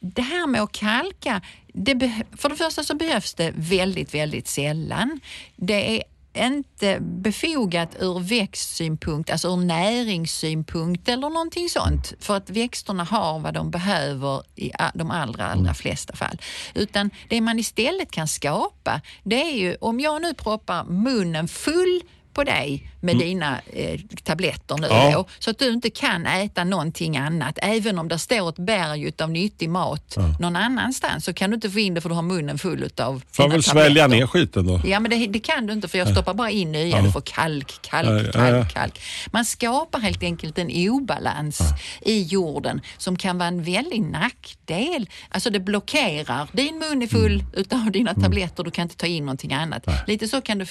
det 0.00 0.22
här 0.22 0.46
med 0.46 0.62
att 0.62 0.72
kalka, 0.72 1.40
det 1.74 2.12
för 2.36 2.48
det 2.48 2.56
första 2.56 2.82
så 2.82 2.94
behövs 2.94 3.34
det 3.34 3.52
väldigt, 3.56 4.14
väldigt 4.14 4.48
sällan. 4.48 5.20
Det 5.56 5.96
är 5.98 6.02
inte 6.46 6.98
befogat 7.00 7.96
ur 8.00 8.20
växtsynpunkt, 8.20 9.30
alltså 9.30 9.48
ur 9.48 9.56
näringssynpunkt 9.56 11.08
eller 11.08 11.30
någonting 11.30 11.68
sånt. 11.68 12.12
För 12.20 12.36
att 12.36 12.50
växterna 12.50 13.04
har 13.04 13.38
vad 13.38 13.54
de 13.54 13.70
behöver 13.70 14.42
i 14.56 14.70
de 14.94 15.10
allra, 15.10 15.46
allra 15.46 15.74
flesta 15.74 16.16
fall. 16.16 16.40
Utan 16.74 17.10
det 17.28 17.40
man 17.40 17.58
istället 17.58 18.10
kan 18.10 18.28
skapa, 18.28 19.00
det 19.24 19.42
är 19.42 19.56
ju 19.56 19.76
om 19.80 20.00
jag 20.00 20.22
nu 20.22 20.34
proppar 20.34 20.84
munnen 20.84 21.48
full 21.48 22.02
på 22.32 22.44
dig 22.44 22.90
med 23.00 23.18
dina 23.18 23.60
eh, 23.72 24.00
tabletter 24.24 24.76
nu 24.76 24.86
Ja. 24.90 25.10
då, 25.14 25.26
så 25.38 25.50
att 25.50 25.58
du 25.58 25.72
inte 25.72 25.90
kan 25.90 26.26
äta 26.26 26.64
någonting 26.64 27.16
annat. 27.16 27.58
Även 27.62 27.98
om 27.98 28.08
det 28.08 28.18
står 28.18 28.48
ett 28.48 28.58
berg 28.58 29.12
av 29.22 29.30
nyttig 29.30 29.68
mat 29.70 30.16
någon 30.40 30.56
annanstans 30.56 31.24
så 31.24 31.32
kan 31.32 31.50
du 31.50 31.54
inte 31.54 31.70
få 31.70 31.78
in 31.78 31.94
det 31.94 32.00
för 32.00 32.08
du 32.08 32.14
har 32.14 32.22
munnen 32.22 32.58
full 32.58 32.90
av 33.00 33.22
Får 33.32 33.44
jag 33.44 33.50
väl 33.52 33.62
svälja 33.62 34.06
ner 34.06 34.26
skiten 34.26 34.66
då? 34.66 34.80
Ja, 34.84 35.00
men 35.00 35.10
det, 35.10 35.26
det 35.26 35.40
kan 35.40 35.66
du 35.66 35.72
inte 35.72 35.88
för 35.88 35.98
jag 35.98 36.08
stoppar 36.08 36.34
bara 36.34 36.50
in 36.50 36.72
nya. 36.72 37.02
Du 37.02 37.12
får 37.12 37.20
kalk, 37.20 37.72
kalk, 37.82 38.08
Ja, 38.08 38.22
ja, 38.26 38.32
kalk, 38.32 38.54
ja. 38.56 38.80
kalk. 38.80 39.00
Man 39.26 39.44
skapar 39.44 39.98
helt 40.00 40.22
enkelt 40.22 40.58
en 40.58 40.70
obalans 40.90 41.60
i 42.02 42.22
jorden 42.22 42.80
som 42.98 43.16
kan 43.16 43.38
vara 43.38 43.48
en 43.48 43.62
väldig 43.62 44.00
nackdel. 44.02 45.08
Alltså 45.28 45.50
det 45.50 45.60
blockerar. 45.60 46.48
Din 46.52 46.78
mun 46.78 47.02
är 47.02 47.06
full 47.06 47.28
Mm. 47.38 47.46
utav 47.52 47.90
dina 47.90 48.14
tabletter, 48.14 48.64
du 48.64 48.70
kan 48.70 48.82
inte 48.82 48.96
ta 48.96 49.06
in 49.06 49.24
någonting 49.26 49.52
annat. 49.52 49.86
Lite 50.06 50.28
så 50.28 50.40
kan 50.40 50.58
du, 50.58 50.66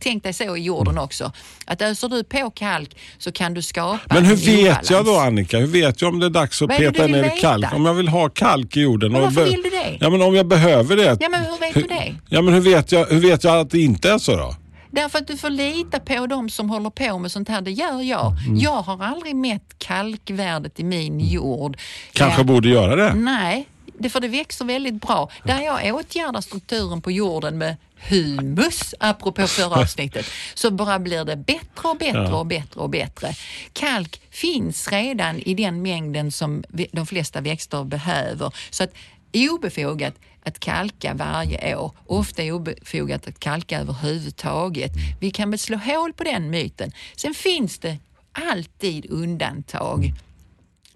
tänk 0.00 0.22
dig 0.22 0.32
så 0.32 0.56
i 0.56 0.62
jorden 0.62 0.92
Mm. 0.92 1.04
också. 1.04 1.32
Att 1.72 1.82
öser 1.82 2.08
du 2.08 2.24
på 2.24 2.50
kalk 2.50 2.96
så 3.18 3.32
kan 3.32 3.54
du 3.54 3.62
skapa 3.62 4.14
Men 4.14 4.24
hur 4.24 4.36
vet 4.36 4.90
jag 4.90 5.04
då. 5.04 5.16
Annika? 5.18 5.58
Hur 5.58 5.66
vet 5.66 6.02
jag 6.02 6.08
om 6.14 6.20
det 6.20 6.26
är 6.26 6.30
dags 6.30 6.62
att 6.62 6.68
Vad 6.68 6.78
peta 6.78 7.06
ner 7.06 7.22
veta? 7.22 7.36
kalk? 7.36 7.74
Om 7.74 7.84
jag 7.86 7.94
vill 7.94 8.08
ha 8.08 8.28
kalk 8.28 8.76
i 8.76 8.80
jorden. 8.80 9.12
Men 9.12 9.20
varför 9.22 9.44
vill 9.44 9.62
du 9.62 9.70
det? 9.70 9.96
Ja 10.00 10.10
men 10.10 10.22
om 10.22 10.34
jag 10.34 10.46
behöver 10.46 10.96
det. 10.96 11.16
Ja, 11.20 11.28
men 11.28 11.40
hur 11.44 11.58
vet 11.60 11.74
du 11.74 11.82
det? 11.82 12.14
Ja 12.28 12.42
men 12.42 12.54
hur 12.54 12.60
vet 12.60 12.92
jag, 12.92 13.06
hur 13.06 13.20
vet 13.20 13.44
jag 13.44 13.58
att 13.60 13.70
det 13.70 13.80
inte 13.80 14.10
är 14.12 14.18
så 14.18 14.36
då? 14.36 14.56
Därför 14.90 15.18
att 15.18 15.26
du 15.26 15.36
får 15.36 15.50
lita 15.50 15.98
på 16.00 16.26
de 16.26 16.50
som 16.50 16.70
håller 16.70 16.90
på 16.90 17.18
med 17.18 17.32
sånt 17.32 17.48
här. 17.48 17.60
Det 17.60 17.70
gör 17.70 18.02
jag. 18.02 18.32
Mm. 18.46 18.58
Jag 18.58 18.82
har 18.82 19.04
aldrig 19.04 19.36
mätt 19.36 19.74
kalkvärdet 19.78 20.80
i 20.80 20.84
min 20.84 21.20
jord. 21.20 21.76
Kanske 22.12 22.40
Eh, 22.40 22.46
borde 22.46 22.68
göra 22.68 22.96
det. 22.96 23.14
Nej, 23.14 23.66
det 24.02 24.10
för 24.10 24.20
det 24.20 24.28
växer 24.28 24.64
väldigt 24.64 25.00
bra. 25.00 25.30
Där 25.44 25.60
jag 25.60 25.94
åtgärdar 25.94 26.40
strukturen 26.40 27.00
på 27.00 27.10
jorden 27.10 27.58
med 27.58 27.76
humus, 28.08 28.94
apropå 29.00 29.46
förra 29.46 29.80
avsnittet, 29.80 30.26
så 30.54 30.70
bara 30.70 30.98
blir 30.98 31.24
det 31.24 31.36
bättre 31.36 31.88
och 31.88 31.96
bättre 31.96 32.32
och 32.32 32.46
bättre 32.46 32.80
och 32.80 32.90
bättre. 32.90 33.34
Kalk 33.72 34.20
finns 34.30 34.88
redan 34.92 35.38
i 35.38 35.54
den 35.54 35.82
mängden 35.82 36.32
som 36.32 36.64
de 36.92 37.06
flesta 37.06 37.40
växter 37.40 37.84
behöver. 37.84 38.54
Så 38.70 38.84
att 38.84 38.90
obefogat 39.34 40.14
att 40.44 40.60
kalka 40.60 41.14
varje 41.14 41.76
år, 41.76 41.92
ofta 42.06 42.42
obefogat 42.42 43.28
att 43.28 43.38
kalka 43.38 43.80
överhuvudtaget. 43.80 44.92
Vi 45.20 45.30
kan 45.30 45.50
väl 45.50 45.58
slå 45.58 45.76
hål 45.76 46.12
på 46.12 46.24
den 46.24 46.50
myten. 46.50 46.92
Sen 47.16 47.34
finns 47.34 47.78
det 47.78 47.98
alltid 48.32 49.10
undantag. 49.10 50.12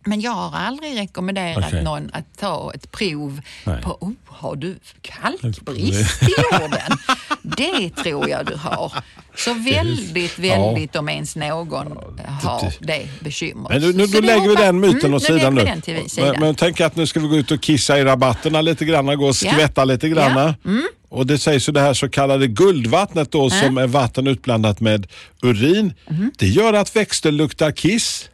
Men 0.07 0.21
jag 0.21 0.31
har 0.33 0.59
aldrig 0.59 0.99
rekommenderat 0.99 1.65
Okej. 1.67 1.83
någon 1.85 2.11
att 2.13 2.39
ta 2.39 2.73
ett 2.75 2.93
prov 2.93 3.41
Nej. 3.65 3.83
på, 3.83 3.91
oh, 4.01 4.11
har 4.27 4.57
du 4.57 4.77
kalkbrist 5.03 6.23
i 6.23 6.35
jorden? 6.53 6.99
det 7.43 7.91
tror 8.03 8.29
jag 8.29 8.47
du 8.47 8.55
har. 8.57 8.93
Så 9.37 9.55
väldigt, 9.55 10.39
väldigt 10.39 10.97
om 10.97 11.09
ens 11.09 11.37
någon 11.37 11.99
har 12.43 12.73
det 12.81 13.09
bekymret. 13.21 13.69
Men 13.73 13.81
nu, 13.83 13.93
nu, 13.93 14.07
då 14.07 14.21
lägger 14.21 14.49
vi 14.49 14.55
den 14.55 14.81
myten 14.81 15.01
Mm, 15.01 15.15
åt 15.15 15.23
sidan 15.23 15.55
nu. 15.55 15.61
vi 15.61 15.67
den 15.67 15.81
till 15.83 16.11
sidan. 16.11 16.31
Men, 16.31 16.41
men 16.41 16.55
tänk 16.55 16.81
att 16.81 16.97
nu 16.97 17.07
ska 17.07 17.21
vi 17.21 17.29
gå 17.29 17.37
ut 17.37 17.51
och 17.51 17.61
kissa 17.61 17.99
i 17.99 18.05
rabatterna 18.05 18.61
lite 18.61 18.85
grann, 18.85 19.07
gå 19.07 19.13
och 19.29 19.37
Ja. 19.43 19.53
skvätta 19.53 19.85
lite 19.85 20.09
grann. 20.09 20.37
Ja. 20.37 20.71
Mm. 20.71 20.89
Och 21.09 21.27
det 21.27 21.39
sägs 21.39 21.69
ju 21.69 21.73
det 21.73 21.81
här 21.81 21.95
så 21.95 22.09
kallade 22.09 22.47
guldvattnet 22.47 23.33
då 23.33 23.51
som 23.51 23.79
är 23.79 23.87
vatten 23.87 24.27
utblandat 24.27 24.81
med 24.81 25.07
urin. 25.43 25.93
Mm. 26.11 26.31
Det 26.39 26.47
gör 26.47 26.73
att 26.73 26.97
växter 26.97 27.33
luktar 27.33 27.73
kiss. 27.73 28.29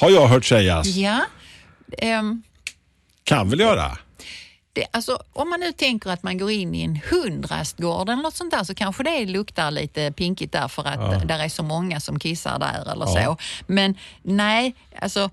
Har 0.00 0.10
jag 0.10 0.26
hört 0.28 0.44
sägas. 0.44 0.86
Ja. 0.86 1.20
ehm, 1.98 2.42
Kan 3.24 3.50
väl 3.50 3.60
göra. 3.60 3.98
det, 4.72 4.86
alltså, 4.90 5.22
om 5.32 5.50
man 5.50 5.60
nu 5.60 5.72
tänker 5.72 6.10
att 6.10 6.22
man 6.22 6.38
går 6.38 6.50
in 6.50 6.74
i 6.74 6.82
en 6.82 7.00
hundrastgård 7.10 8.08
eller 8.08 8.22
något 8.22 8.34
sånt 8.34 8.50
där 8.50 8.64
så 8.64 8.74
kanske 8.74 9.02
det 9.02 9.26
luktar 9.26 9.70
lite 9.70 10.12
pinkigt 10.12 10.52
där 10.52 10.68
för 10.68 10.84
att 10.84 11.28
där 11.28 11.38
är 11.38 11.48
så 11.48 11.62
många 11.62 12.00
som 12.00 12.18
kissar 12.18 12.58
där 12.58 12.92
eller 12.92 13.06
så. 13.06 13.36
Men 13.66 13.94
nej, 14.22 14.74
alltså 15.00 15.30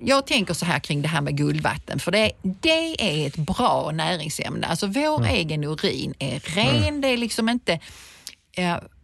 jag 0.00 0.26
tänker 0.26 0.54
så 0.54 0.64
här 0.66 0.78
kring 0.78 1.02
det 1.02 1.08
här 1.08 1.20
med 1.20 1.36
guldvatten, 1.36 1.98
för 1.98 2.12
det, 2.12 2.32
det 2.42 3.02
är 3.22 3.26
ett 3.26 3.36
bra 3.36 3.90
näringsämne. 3.94 4.66
Alltså 4.66 4.86
vår 4.86 5.26
egen 5.26 5.64
urin 5.64 6.14
är 6.18 6.40
ren, 6.40 7.00
det 7.00 7.08
är 7.08 7.16
liksom 7.16 7.48
inte... 7.48 7.78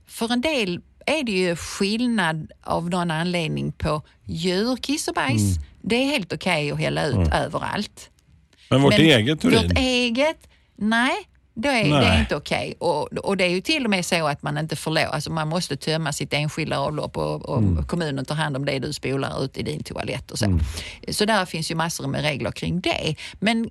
För 0.06 0.32
en 0.32 0.40
del 0.40 0.80
är 1.08 1.22
det 1.24 1.32
ju 1.32 1.56
skillnad 1.56 2.52
av 2.62 2.90
någon 2.90 3.10
anledning 3.10 3.72
på 3.72 4.02
djurkiss 4.24 5.08
och 5.08 5.14
bajs. 5.14 5.56
Det 5.82 5.96
är 5.96 6.04
helt 6.06 6.32
okej 6.32 6.72
att 6.72 6.78
hälla 6.78 7.04
ut 7.06 7.28
överallt. 7.34 8.10
Men 8.70 8.82
vårt 8.82 8.92
Men 8.92 9.00
eget 9.00 9.44
urin. 9.44 9.62
Vårt 9.68 9.78
eget, 9.78 10.48
nej. 10.76 11.12
Det 11.54 11.68
är, 11.68 11.84
det 11.84 11.90
Nej. 11.90 12.06
är 12.06 12.20
inte 12.20 12.36
okej. 12.36 12.74
Och, 12.78 13.12
och 13.12 13.36
det 13.36 13.44
är 13.44 13.48
ju 13.48 13.60
till 13.60 13.84
och 13.84 13.90
med 13.90 14.06
så 14.06 14.26
att 14.26 14.42
man 14.42 14.58
inte 14.58 14.76
får 14.76 14.90
lov, 14.90 15.04
alltså 15.12 15.32
man 15.32 15.48
måste 15.48 15.76
tömma 15.76 16.12
sitt 16.12 16.32
enskilda 16.32 16.78
avlopp 16.78 17.16
och, 17.16 17.48
och 17.48 17.58
Mm. 17.58 17.84
kommunen 17.86 18.24
tar 18.24 18.34
hand 18.34 18.56
om 18.56 18.64
det 18.64 18.78
du 18.78 18.92
spolar 18.92 19.44
ut 19.44 19.56
i 19.56 19.62
din 19.62 19.82
toalett 19.82 20.30
och 20.30 20.38
så. 20.38 20.58
Så 21.08 21.24
där 21.24 21.44
finns 21.44 21.70
ju 21.70 21.74
massor 21.74 22.06
med 22.06 22.22
regler 22.22 22.50
kring 22.50 22.80
det. 22.80 23.14
Men 23.40 23.70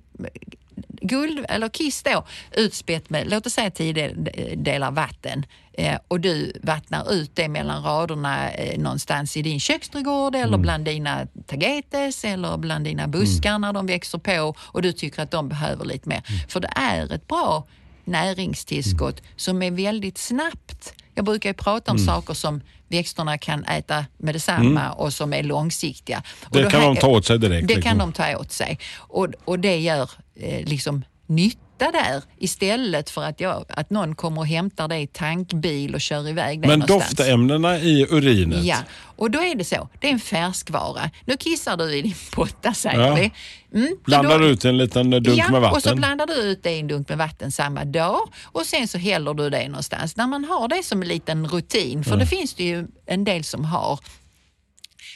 guld 0.88 1.46
eller 1.48 1.68
kiss 1.68 2.02
då 2.02 2.24
utspätt 2.52 3.10
med, 3.10 3.30
låt 3.30 3.46
oss 3.46 3.52
säga 3.52 3.70
tio 3.70 3.92
del- 3.92 4.30
delar 4.56 4.90
vatten 4.90 5.46
eh, 5.72 5.98
och 6.08 6.20
du 6.20 6.52
vattnar 6.62 7.12
ut 7.12 7.30
det 7.34 7.48
mellan 7.48 7.82
raderna 7.82 8.50
eh, 8.50 8.78
någonstans 8.78 9.36
i 9.36 9.42
din 9.42 9.60
köksträdgård 9.60 10.34
eller 10.34 10.58
bland 10.58 10.84
dina 10.84 11.26
tagetes 11.46 12.24
eller 12.24 12.56
bland 12.56 12.84
dina 12.84 13.08
buskar 13.08 13.58
när 13.58 13.72
de 13.72 13.86
växer 13.86 14.18
på 14.18 14.54
och 14.58 14.82
du 14.82 14.92
tycker 14.92 15.22
att 15.22 15.30
de 15.30 15.48
behöver 15.48 15.84
lite 15.84 16.08
mer. 16.08 16.22
För 16.48 16.60
det 16.60 16.72
är 16.76 17.12
ett 17.12 17.26
bra 17.28 17.66
näringstillskott 18.04 19.22
som 19.36 19.62
är 19.62 19.70
väldigt 19.70 20.18
snabbt. 20.18 20.94
Jag 21.18 21.24
brukar 21.24 21.52
prata 21.52 21.92
om 21.92 21.98
saker 21.98 22.34
som 22.34 22.60
växterna 22.88 23.38
kan 23.38 23.64
äta 23.64 24.06
med 24.18 24.34
detsamma 24.34 24.90
och 24.90 25.12
som 25.12 25.32
är 25.32 25.42
långsiktiga. 25.42 26.22
Det 26.50 26.70
kan 26.70 26.80
de 26.80 26.96
ta 26.96 27.08
åt 27.08 27.26
sig 27.26 27.38
direkt, 27.38 27.68
Det 27.68 27.74
liksom. 27.74 27.90
kan 27.90 27.98
de 27.98 28.12
ta 28.12 28.36
åt 28.36 28.52
sig. 28.52 28.78
Och, 28.96 29.28
och 29.44 29.58
det 29.58 29.78
gör 29.78 30.10
eh, 30.34 30.64
liksom 30.66 31.04
nytta 31.26 31.58
där 31.86 32.22
istället 32.38 33.10
för 33.10 33.22
att, 33.24 33.40
jag, 33.40 33.64
att 33.68 33.90
någon 33.90 34.14
kommer 34.14 34.40
och 34.40 34.46
hämtar 34.46 34.88
det 34.88 34.98
i 34.98 35.06
tankbil 35.06 35.94
och 35.94 36.00
kör 36.00 36.28
iväg 36.28 36.60
det 36.62 36.68
Men 36.68 36.78
någonstans. 36.78 37.10
doftämnena 37.16 37.78
i 37.78 38.06
urinet. 38.10 38.64
Ja, 38.64 38.76
och 39.16 39.30
då 39.30 39.38
är 39.42 39.54
det 39.54 39.64
så. 39.64 39.88
Det 40.00 40.06
är 40.08 40.12
en 40.12 40.20
färskvara. 40.20 41.10
Nu 41.24 41.36
kissar 41.36 41.76
du 41.76 41.96
i 41.96 42.02
din 42.02 42.14
potta 42.32 42.74
säger 42.74 43.00
Ja. 43.00 43.14
vi. 43.14 43.32
Mm, 43.74 43.88
så 43.88 43.96
Blandar 44.04 44.38
då- 44.38 44.44
ut 44.46 44.64
en 44.64 44.76
liten 44.78 45.10
dunk 45.10 45.28
ja, 45.28 45.50
med 45.50 45.60
vatten. 45.60 45.76
och 45.76 45.82
så 45.82 45.94
blandar 45.94 46.26
du 46.26 46.34
ut 46.34 46.62
det 46.62 46.70
i 46.70 46.78
en 46.80 46.88
dunk 46.88 47.08
med 47.08 47.18
vatten 47.18 47.52
samma 47.52 47.84
dag 47.84 48.20
och 48.44 48.66
sen 48.66 48.88
så 48.88 48.98
häller 48.98 49.34
du 49.34 49.50
det 49.50 49.68
någonstans. 49.68 50.16
När 50.16 50.26
man 50.26 50.44
har 50.44 50.68
det 50.68 50.82
som 50.84 51.02
en 51.02 51.08
liten 51.08 51.46
rutin, 51.48 52.04
för 52.04 52.16
det 52.16 52.26
finns 52.26 52.54
det 52.54 52.64
ju 52.64 52.86
en 53.06 53.24
del 53.24 53.44
som 53.44 53.64
har, 53.64 54.00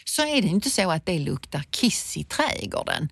så 0.04 0.22
är 0.22 0.42
det 0.42 0.48
inte 0.48 0.70
så 0.70 0.90
att 0.90 1.06
det 1.06 1.18
luktar 1.18 1.62
kiss 1.70 2.16
i 2.16 2.24
trädgården. 2.24 3.08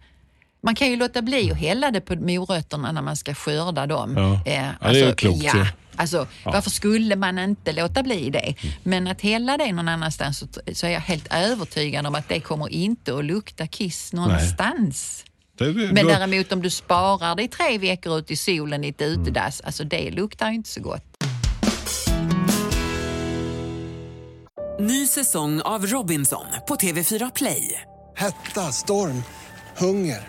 Man 0.63 0.75
kan 0.75 0.91
ju 0.91 0.97
låta 0.97 1.23
bli 1.23 1.51
att 1.51 1.59
hälla 1.59 1.91
det 1.91 2.01
på 2.01 2.15
morötterna 2.17 2.93
när 2.93 3.03
man 3.03 3.17
ska 3.17 3.35
skörda 3.35 3.87
dem. 3.87 4.15
Ja. 4.17 4.53
Eh, 4.53 4.65
Ja, 4.81 4.93
det 4.93 5.01
är 5.01 5.07
ju 5.07 5.15
klokt 5.15 5.45
ja. 5.45 5.67
Alltså, 5.97 6.27
Varför 6.45 6.71
skulle 6.71 7.17
man 7.17 7.39
inte 7.39 7.73
låta 7.73 8.03
bli 8.03 8.31
det? 8.31 8.55
Men 8.83 9.07
att 9.07 9.21
hälla 9.21 9.57
det 9.57 9.73
någon 9.73 9.89
annanstans 9.89 10.39
så, 10.39 10.47
så 10.75 10.87
är 10.87 10.91
jag 10.91 11.01
helt 11.01 11.27
övertygad 11.35 12.07
om 12.07 12.15
att 12.15 12.29
det 12.29 12.41
kommer 12.41 12.69
inte 12.69 13.17
att 13.19 13.25
lukta 13.25 13.67
kiss 13.67 14.13
någonstans. 14.13 15.25
Det- 15.59 15.73
det- 15.73 15.93
Men 15.93 16.05
då- 16.05 16.11
däremot 16.11 16.53
om 16.53 16.63
du 16.63 16.71
sparar 16.71 17.35
det 17.35 17.43
i 17.43 17.49
tre 17.49 17.79
veckor 17.79 18.19
ut 18.19 18.31
i 18.31 18.37
solen 18.37 18.85
i 18.85 18.89
ett 18.89 19.03
utedass, 19.03 19.61
alltså 19.61 19.85
det 19.85 20.11
luktar 20.11 20.49
ju 20.49 20.55
inte 20.55 20.69
så 20.71 20.81
gott. 20.81 21.05
Ny 24.81 25.07
säsong 25.07 25.61
av 25.61 25.87
Robinson 25.87 26.47
på 26.69 26.75
TV4 26.77 27.31
Play. 27.35 27.81
Hetta, 28.17 28.61
storm, 28.73 29.23
hunger. 29.77 30.29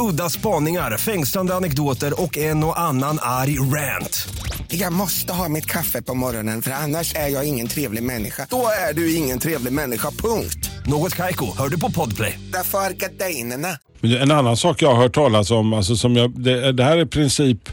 Udda 0.00 0.30
spaningar, 0.30 0.98
fängslande 0.98 1.54
anekdoter 1.54 2.22
och 2.22 2.38
en 2.38 2.64
och 2.64 2.80
annan 2.80 3.18
arg 3.22 3.58
rant. 3.58 4.28
Jag 4.68 4.92
måste 4.92 5.32
ha 5.32 5.48
mitt 5.48 5.66
kaffe 5.66 6.02
på 6.02 6.14
morgonen 6.14 6.62
för 6.62 6.70
annars 6.70 7.14
är 7.14 7.28
jag 7.28 7.48
ingen 7.48 7.68
trevlig 7.68 8.02
människa. 8.02 8.46
Då 8.50 8.68
är 8.88 8.94
du 8.94 9.14
ingen 9.14 9.38
trevlig 9.38 9.72
människa, 9.72 10.10
punkt. 10.10 10.70
Något 10.86 11.14
Kaiko, 11.14 11.56
hör 11.58 11.68
du 11.68 11.80
på 11.80 11.90
Podplay. 11.90 12.38
Därför 12.52 12.78
är 12.78 12.90
gardinerna. 12.90 13.78
En 14.22 14.30
annan 14.30 14.56
sak 14.56 14.82
jag 14.82 14.88
har 14.88 15.02
hört 15.02 15.14
talas 15.14 15.50
om, 15.50 15.72
alltså 15.72 15.96
som 15.96 16.16
jag, 16.16 16.40
det, 16.40 16.72
det 16.72 16.84
här 16.84 16.96
är 16.96 17.02
i 17.02 17.06
princip 17.06 17.68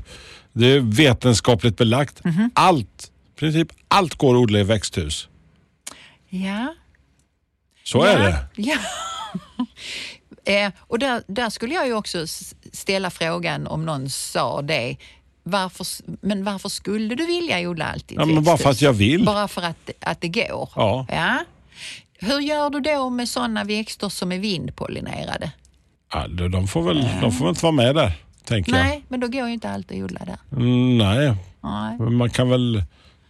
det 0.53 0.67
är 0.67 0.79
vetenskapligt 0.79 1.77
belagt. 1.77 2.24
Mhm. 2.24 2.51
Allt, 2.53 3.12
i 3.36 3.39
princip 3.39 3.67
allt 3.88 4.15
går 4.15 4.36
att 4.36 4.39
odla 4.39 4.60
i 4.60 4.63
växthus. 4.63 5.27
Ja. 6.29 6.75
Så 7.84 7.98
ja. 7.98 8.08
är 8.08 8.20
det. 8.20 8.36
Ja. 8.55 8.77
Eh, 10.45 10.71
och 10.77 10.99
där, 10.99 11.23
där 11.27 11.49
skulle 11.49 11.75
jag 11.75 11.87
ju 11.87 11.93
också 11.93 12.27
ställa 12.71 13.09
frågan 13.09 13.67
om 13.67 13.85
någon 13.85 14.09
sa 14.09 14.61
det. 14.61 14.95
Varför, 15.43 15.85
men 16.21 16.43
varför 16.43 16.69
skulle 16.69 17.15
du 17.15 17.25
vilja 17.25 17.69
odla 17.69 17.85
allt 17.85 18.11
i 18.11 18.15
ett 18.15 18.19
Ja, 18.19 18.25
men 18.25 18.43
bara 18.43 18.57
för 18.57 18.69
att 18.69 18.81
jag 18.81 18.93
vill. 18.93 19.25
Bara 19.25 19.47
för 19.47 19.61
att, 19.61 19.89
att 20.01 20.21
det 20.21 20.27
går? 20.27 20.69
Ja. 20.75 21.05
ja. 21.09 21.43
Hur 22.19 22.39
gör 22.39 22.69
du 22.69 22.79
då 22.79 23.09
med 23.09 23.29
sådana 23.29 23.63
växter 23.63 24.09
som 24.09 24.31
är 24.31 24.39
vindpollinerade? 24.39 25.51
Ja, 26.13 26.27
de 26.27 26.67
får 26.67 26.81
väl 26.81 27.07
de 27.21 27.31
får 27.31 27.45
väl 27.45 27.49
inte 27.49 27.63
vara 27.63 27.71
med 27.71 27.95
där, 27.95 28.11
tänker 28.43 28.71
Nej, 28.71 29.03
men 29.07 29.19
då 29.19 29.27
går 29.27 29.47
ju 29.47 29.53
inte 29.53 29.69
allt 29.69 29.91
att 29.91 29.97
odla 29.97 30.19
där. 30.25 30.37
jag. 30.49 30.59
Mm, 30.59 30.97
nej, 30.97 31.35
Nej. 31.61 31.99
man 31.99 32.29
kan 32.29 32.49
väl 32.49 32.83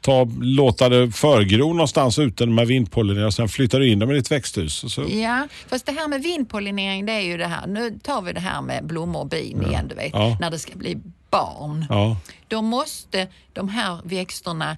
ta, 0.06 0.28
låta 0.42 0.90
det 0.90 1.12
förgro 1.12 1.74
någonstans 1.74 2.20
ute 2.20 2.46
med 2.46 2.68
vindpollinering 2.68 3.26
och 3.26 3.34
sen 3.34 3.50
flyttar 3.50 3.80
du 3.80 3.90
in 3.90 4.00
dem 4.00 4.12
i 4.12 4.14
ditt 4.14 4.32
växthus. 4.32 4.94
Så, 4.94 5.06
Ja, 5.10 5.48
fast 5.70 5.86
det 5.86 5.92
här 5.92 6.08
med 6.08 6.24
vindpollinering 6.24 7.06
det 7.06 7.12
är 7.14 7.20
ju 7.22 7.38
det 7.38 7.48
här. 7.48 7.68
Nu 7.68 8.00
tar 8.04 8.22
vi 8.22 8.34
det 8.34 8.40
här 8.40 8.62
med 8.62 8.86
blommor 8.86 9.20
och 9.20 9.28
bin 9.28 9.64
igen, 9.70 9.88
du 9.88 9.96
vet. 9.96 10.10
Ja. 10.14 10.38
När 10.42 10.52
det 10.52 10.60
ska 10.60 10.76
bli 10.76 10.98
barn. 11.30 11.86
ja. 11.90 12.18
Då 12.48 12.62
måste 12.62 13.28
de 13.54 13.70
här 13.70 14.00
växterna, 14.04 14.78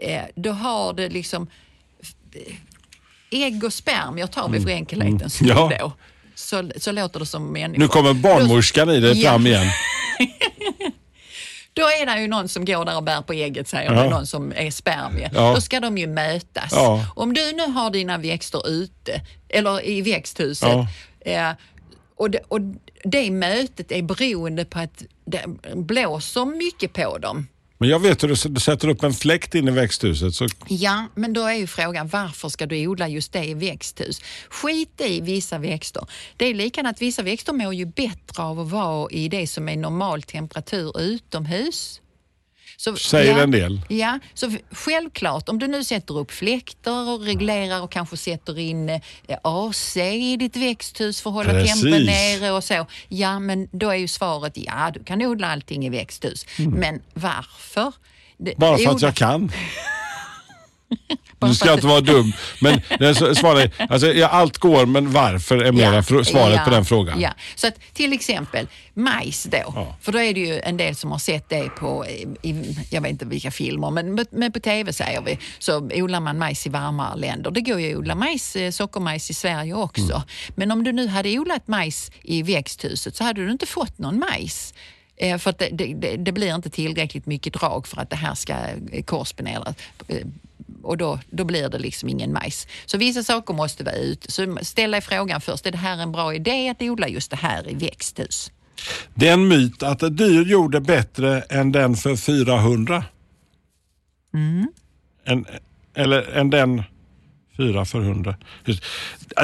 eh, 0.00 0.20
då 0.34 0.50
har 0.50 0.92
det 0.92 1.08
liksom 1.08 1.46
eh, 2.34 3.42
ägg 3.42 3.64
och 3.64 3.72
spermier 3.72 4.26
tar 4.26 4.48
vi 4.48 4.60
för 4.60 4.70
enkelhetens 4.70 5.34
skull 5.34 5.50
Mm. 5.50 5.62
Ja. 5.70 5.78
då. 5.80 5.92
Så, 6.34 6.70
så 6.76 6.92
låter 6.92 7.20
det 7.20 7.26
som 7.26 7.52
människor. 7.52 7.78
Nu 7.78 7.88
kommer 7.88 8.14
barnmorskan 8.14 8.90
i 8.90 9.00
dig 9.00 9.22
Ja. 9.22 9.30
fram 9.30 9.46
igen. 9.46 9.66
Då 11.76 11.82
är 11.82 12.06
det 12.06 12.20
ju 12.20 12.28
någon 12.28 12.48
som 12.48 12.64
går 12.64 12.84
där 12.84 12.96
och 12.96 13.02
bär 13.02 13.22
på 13.22 13.32
ägget, 13.32 13.68
säger 13.68 13.92
Ja. 13.94 14.10
någon 14.10 14.26
som 14.26 14.52
är 14.56 14.70
spermie. 14.70 15.30
Ja. 15.34 15.54
Då 15.54 15.60
ska 15.60 15.80
de 15.80 15.98
ju 15.98 16.06
mötas. 16.06 16.72
Ja. 16.72 17.06
Om 17.16 17.34
du 17.34 17.52
nu 17.52 17.66
har 17.66 17.90
dina 17.90 18.18
växter 18.18 18.68
ute, 18.68 19.20
eller 19.48 19.86
i 19.88 20.02
växthuset, 20.02 20.68
Ja. 20.68 20.88
eh, 21.32 21.50
och, 22.16 22.30
det, 22.30 22.40
och 22.48 22.60
det 23.04 23.30
mötet 23.30 23.92
är 23.92 24.02
beroende 24.02 24.64
på 24.64 24.78
att 24.78 25.02
det 25.24 25.44
blåser 25.74 26.44
mycket 26.44 26.92
på 26.92 27.18
dem. 27.18 27.46
Men 27.78 27.88
jag 27.88 27.98
vet 27.98 28.22
hur 28.22 28.28
du 28.28 28.34
du 28.48 28.60
sätter 28.60 28.88
upp 28.88 29.02
en 29.02 29.12
fläkt 29.12 29.54
in 29.54 29.68
i 29.68 29.70
växthuset. 29.70 30.34
Så, 30.34 30.46
Ja, 30.68 31.06
men 31.14 31.32
då 31.32 31.46
är 31.46 31.54
ju 31.54 31.66
frågan 31.66 32.08
varför 32.08 32.48
ska 32.48 32.66
du 32.66 32.86
odla 32.86 33.08
just 33.08 33.32
det 33.32 33.44
i 33.44 33.54
växthus? 33.54 34.20
Skit 34.50 35.00
i 35.00 35.20
vissa 35.20 35.58
växter. 35.58 36.06
Det 36.36 36.46
är 36.46 36.54
likadant 36.54 36.96
att 36.96 37.02
vissa 37.02 37.22
växter 37.22 37.52
mår 37.52 37.74
ju 37.74 37.86
bättre 37.86 38.42
av 38.42 38.60
att 38.60 38.70
vara 38.70 39.10
i 39.10 39.28
det 39.28 39.46
som 39.46 39.68
är 39.68 39.76
normal 39.76 40.22
temperatur 40.22 41.00
utomhus. 41.00 42.00
Så, 42.76 42.96
Säger 42.96 43.38
en 43.38 43.50
del. 43.50 43.80
Ja, 43.88 44.18
så 44.34 44.52
självklart 44.70 45.48
om 45.48 45.58
du 45.58 45.66
nu 45.66 45.84
sätter 45.84 46.18
upp 46.18 46.30
fläktar 46.30 47.10
och 47.10 47.20
reglerar 47.20 47.82
och 47.82 47.92
kanske 47.92 48.16
sätter 48.16 48.58
in 48.58 48.88
eh, 48.88 49.00
AC 49.42 49.96
i 49.96 50.36
ditt 50.36 50.56
växthus 50.56 51.20
för 51.20 51.30
att 51.30 51.34
hålla 51.34 51.50
Precis. 51.50 51.82
tempen 51.82 52.04
nere 52.04 52.50
och 52.50 52.64
så. 52.64 52.86
Ja, 53.08 53.38
men 53.38 53.68
då 53.72 53.90
är 53.90 53.96
ju 53.96 54.08
svaret 54.08 54.52
ja, 54.56 54.90
du 54.94 55.04
kan 55.04 55.22
odla 55.22 55.48
allting 55.48 55.86
i 55.86 55.90
växthus. 55.90 56.46
Men 56.58 57.02
varför? 57.14 57.92
Mm. 58.40 58.54
Bara 58.56 58.78
för 58.78 58.90
att 58.90 59.02
jag 59.02 59.14
kan. 59.14 59.52
Bara 61.38 61.46
Du 61.46 61.54
för 61.54 61.64
ska 61.64 61.70
att 61.70 61.76
inte 61.76 61.86
vara 61.86 62.00
dum. 62.00 62.32
Men 62.60 62.80
svaret, 63.34 63.72
alltså, 63.88 64.12
ja, 64.12 64.28
allt 64.28 64.58
går, 64.58 64.86
men 64.86 65.12
varför 65.12 65.58
är 65.58 65.72
mera 65.72 66.00
fr- 66.00 66.22
svaret 66.22 66.56
ja, 66.56 66.64
på 66.64 66.70
den 66.70 66.84
frågan. 66.84 67.20
Ja. 67.20 67.30
Så 67.54 67.66
att 67.66 67.74
till 67.92 68.12
exempel 68.12 68.66
majs 68.94 69.44
då, 69.44 69.86
för 70.00 70.12
då 70.12 70.18
är 70.18 70.34
det 70.34 70.40
ju 70.40 70.60
en 70.60 70.76
del 70.76 70.96
som 70.96 71.10
har 71.10 71.18
sett 71.18 71.48
det 71.48 71.68
på, 71.68 72.06
i, 72.42 72.76
jag 72.90 73.00
vet 73.00 73.10
inte 73.10 73.24
vilka 73.24 73.50
filmer, 73.50 73.90
men, 73.90 74.26
men 74.30 74.52
på 74.52 74.60
tv 74.60 74.92
säger 74.92 75.22
vi, 75.22 75.38
så 75.58 75.88
odlar 75.94 76.20
man 76.20 76.38
majs 76.38 76.66
i 76.66 76.70
varmare 76.70 77.16
länder. 77.16 77.50
Det 77.50 77.60
går 77.60 77.80
ju 77.80 77.92
att 77.92 77.98
odla 77.98 78.14
majs, 78.14 78.56
eh, 78.56 78.70
sockermajs 78.70 79.30
i 79.30 79.34
Sverige 79.34 79.74
också. 79.74 80.12
Mm. 80.14 80.22
Men 80.54 80.70
om 80.70 80.84
du 80.84 80.92
nu 80.92 81.06
hade 81.08 81.38
odlat 81.38 81.68
majs 81.68 82.10
i 82.22 82.42
växthuset 82.42 83.16
så 83.16 83.24
hade 83.24 83.46
du 83.46 83.52
inte 83.52 83.66
fått 83.66 83.98
någon 83.98 84.18
majs. 84.18 84.74
Eh, 85.16 85.38
För 85.38 85.54
det, 85.58 85.94
det, 85.94 86.16
det, 86.16 86.32
blir 86.32 86.54
inte 86.54 86.70
tillräckligt 86.70 87.26
mycket 87.26 87.52
drag 87.52 87.86
för 87.86 88.00
att 88.00 88.10
det 88.10 88.16
här 88.16 88.34
ska 88.34 88.52
eh, 88.92 89.02
korresponderas. 89.04 89.74
Eh, 90.08 90.16
och 90.86 90.96
då, 90.96 91.18
då 91.30 91.44
blir 91.44 91.68
det 91.68 91.78
liksom 91.78 92.08
ingen 92.08 92.32
majs. 92.32 92.66
Så 92.86 92.98
vissa 92.98 93.22
saker 93.22 93.54
måste 93.54 93.84
vara 93.84 93.96
ute. 93.96 94.32
Så 94.32 94.56
ställ 94.62 94.90
dig 94.90 95.00
frågan 95.00 95.40
först, 95.40 95.66
är 95.66 95.70
det 95.70 95.78
här 95.78 96.02
en 96.02 96.12
bra 96.12 96.34
idé 96.34 96.68
att 96.68 96.82
odla 96.82 97.08
just 97.08 97.30
det 97.30 97.36
här 97.36 97.70
i 97.70 97.74
växthus? 97.74 98.52
Det 99.14 99.28
är 99.28 99.32
en 99.32 99.48
myt 99.48 99.82
att 99.82 100.16
dyr 100.16 100.44
jord 100.44 100.74
är 100.74 100.80
bättre 100.80 101.40
än 101.40 101.72
den 101.72 101.94
för 101.96 102.16
400. 102.16 103.04
Mm. 104.34 104.66
En, 105.24 105.46
eller 105.94 106.22
än 106.22 106.50
den 106.50 106.82
4 107.56 107.84
för 107.84 108.00
100. 108.00 108.36
Just. 108.64 108.84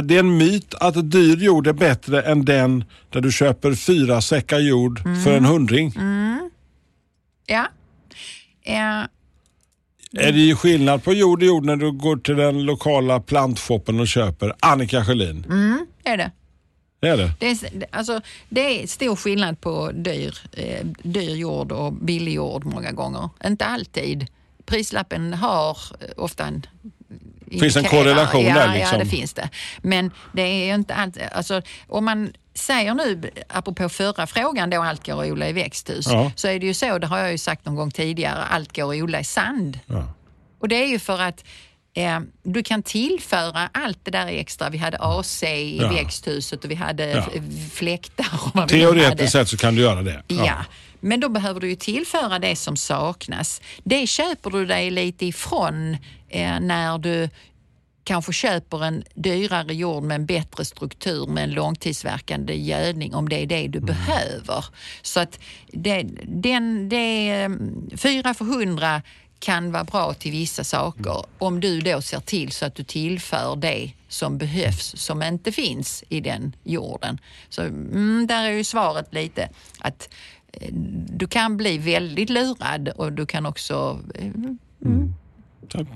Det 0.03 0.15
är 0.15 0.21
en 0.21 0.37
myt 0.37 0.75
att 0.75 1.11
dyr 1.11 1.37
jord 1.37 1.67
är 1.67 1.73
bättre 1.73 2.23
än 2.23 2.45
den 2.45 2.85
där 3.11 3.21
du 3.21 3.33
köper 3.33 3.75
fyra 3.75 4.21
säckar 4.21 4.59
jord 4.59 5.01
Mm. 5.05 5.23
för 5.25 5.37
en 5.37 5.45
hundring. 5.45 5.95
Ja. 7.47 7.69
Eh, 8.63 9.03
Är 10.19 10.33
det 10.33 10.39
ju 10.39 10.57
skillnad 10.57 11.05
på 11.05 11.13
jord 11.13 11.43
och 11.43 11.47
jord 11.47 11.65
när 11.65 11.77
du 11.77 11.93
går 11.93 12.17
till 12.17 12.37
den 12.37 12.65
lokala 12.65 13.21
plantshoppen 13.21 14.01
och 14.01 14.09
köper 14.09 14.55
Annika 14.61 15.05
Sjölin? 15.05 15.47
är 16.05 16.17
det. 16.17 16.31
Är 17.01 17.17
det. 17.17 17.33
Det 17.39 17.47
är, 17.47 17.59
alltså, 17.91 18.21
det 18.49 18.83
är 18.83 18.87
stor 18.87 19.17
skillnad 19.17 19.61
på 19.61 19.91
dyr, 19.95 20.39
eh, 20.53 20.87
dyr 21.03 21.35
jord 21.35 21.73
och 21.73 21.93
billig 21.93 22.35
jord 22.35 22.65
många 22.65 22.93
gånger. 22.93 23.29
Inte 23.45 23.65
alltid. 23.65 24.27
Prislappen 24.65 25.35
har 25.35 25.79
eh, 26.01 26.09
ofta 26.17 26.45
en 26.45 26.67
Finns 27.61 27.77
en 27.77 27.85
korrelation 27.85 28.45
ja, 28.45 28.55
där, 28.55 28.67
Ja, 28.67 28.75
liksom? 28.75 28.99
det 28.99 29.07
finns 29.07 29.33
det. 29.33 29.49
Men 29.83 30.11
det 30.33 30.43
är 30.43 30.67
ju 30.67 30.75
inte 30.75 30.95
allt. 30.95 31.19
Alltså, 31.33 31.63
om 31.89 32.05
man 32.05 32.33
säger 32.55 32.95
nu, 32.95 33.31
apropå 33.49 33.89
förra 33.89 34.27
frågan 34.27 34.71
då 34.71 34.83
allt 34.83 35.07
går 35.07 35.23
att 35.25 35.31
odla 35.31 35.49
i 35.49 35.53
växthus, 35.53 36.07
Ja. 36.07 36.33
så 36.37 36.49
är 36.49 36.61
det 36.61 36.67
ju 36.67 36.75
så, 36.75 36.99
det 36.99 37.07
har 37.07 37.19
jag 37.19 37.33
ju 37.33 37.39
sagt 37.39 37.65
någon 37.67 37.75
gång 37.77 37.91
tidigare, 37.91 38.43
allt 38.45 38.77
går 38.77 38.95
att 38.95 39.03
odla 39.03 39.21
i 39.21 39.25
sand. 39.25 39.79
Ja. 39.87 40.13
Och 40.61 40.69
det 40.69 40.77
är 40.77 40.87
ju 40.87 40.99
för 40.99 41.21
att 41.21 41.45
eh, 41.95 42.21
du 42.43 42.63
kan 42.63 42.83
tillföra 42.83 43.71
allt 43.73 43.99
det 44.03 44.11
där 44.11 44.27
extra. 44.27 44.71
Vi 44.71 44.79
hade 44.79 44.97
AC 45.01 45.43
i 45.43 45.79
Ja. 45.83 45.89
växthuset 45.93 46.65
och 46.65 46.71
vi 46.71 46.75
hade 46.75 47.07
Ja. 47.11 47.27
fläktar. 47.73 48.27
Och 48.33 48.51
vad. 48.55 48.69
Teoretiskt 48.69 49.33
sett 49.33 49.49
så 49.49 49.57
kan 49.57 49.75
du 49.75 49.83
göra 49.83 50.03
det. 50.03 50.23
Ja. 50.27 50.65
Men 51.05 51.21
då 51.21 51.29
behöver 51.29 51.61
du 51.61 51.69
ju 51.69 51.77
tillföra 51.77 52.39
det 52.39 52.57
som 52.57 52.77
saknas. 52.77 53.61
Det 53.85 54.07
köper 54.07 54.51
du 54.51 54.67
dig 54.67 54.91
lite 54.91 55.27
ifrån 55.27 55.97
eh, 56.29 56.61
när 56.61 56.99
du 56.99 57.29
kanske 58.05 58.33
köper 58.33 58.85
en 58.85 59.05
dyrare 59.15 59.75
jord 59.75 60.03
med 60.03 60.15
en 60.15 60.27
bättre 60.27 60.65
struktur 60.65 61.27
med 61.27 61.45
en 61.45 61.51
långtidsverkande 61.51 62.55
gödning 62.55 63.15
om 63.15 63.29
det 63.29 63.43
är 63.43 63.47
det 63.47 63.69
du 63.69 63.81
behöver. 63.81 64.65
Så 65.03 65.21
att 65.21 65.39
det, 65.73 66.03
den, 66.23 66.89
det, 66.89 67.31
eh, 67.31 67.51
fyra 67.97 68.35
för 68.35 68.45
hundra 68.45 69.03
kan 69.39 69.73
vara 69.73 69.85
bra 69.85 70.15
till 70.15 70.33
vissa 70.33 70.65
saker 70.65 71.25
om 71.39 71.61
du 71.61 71.81
då 71.81 72.01
ser 72.01 72.21
till 72.21 72.53
så 72.53 72.67
att 72.67 72.75
du 72.75 72.85
tillför 72.85 73.57
det 73.57 73.93
som 74.09 74.39
behövs 74.39 74.95
som 74.97 75.23
inte 75.23 75.53
finns 75.53 76.05
i 76.09 76.21
den 76.21 76.57
jorden. 76.65 77.19
Så 77.49 77.63
mm, 77.63 78.27
där 78.27 78.45
är 78.45 78.51
ju 78.51 78.65
svaret 78.65 79.15
lite 79.15 79.49
att 79.79 80.09
eh, 80.53 80.73
du 81.09 81.27
kan 81.27 81.57
bli 81.57 81.79
väldigt 81.79 82.31
lurad 82.31 82.89
och 82.89 83.13
du 83.13 83.27
kan 83.27 83.47
också 83.47 84.01
eh, 84.15 84.31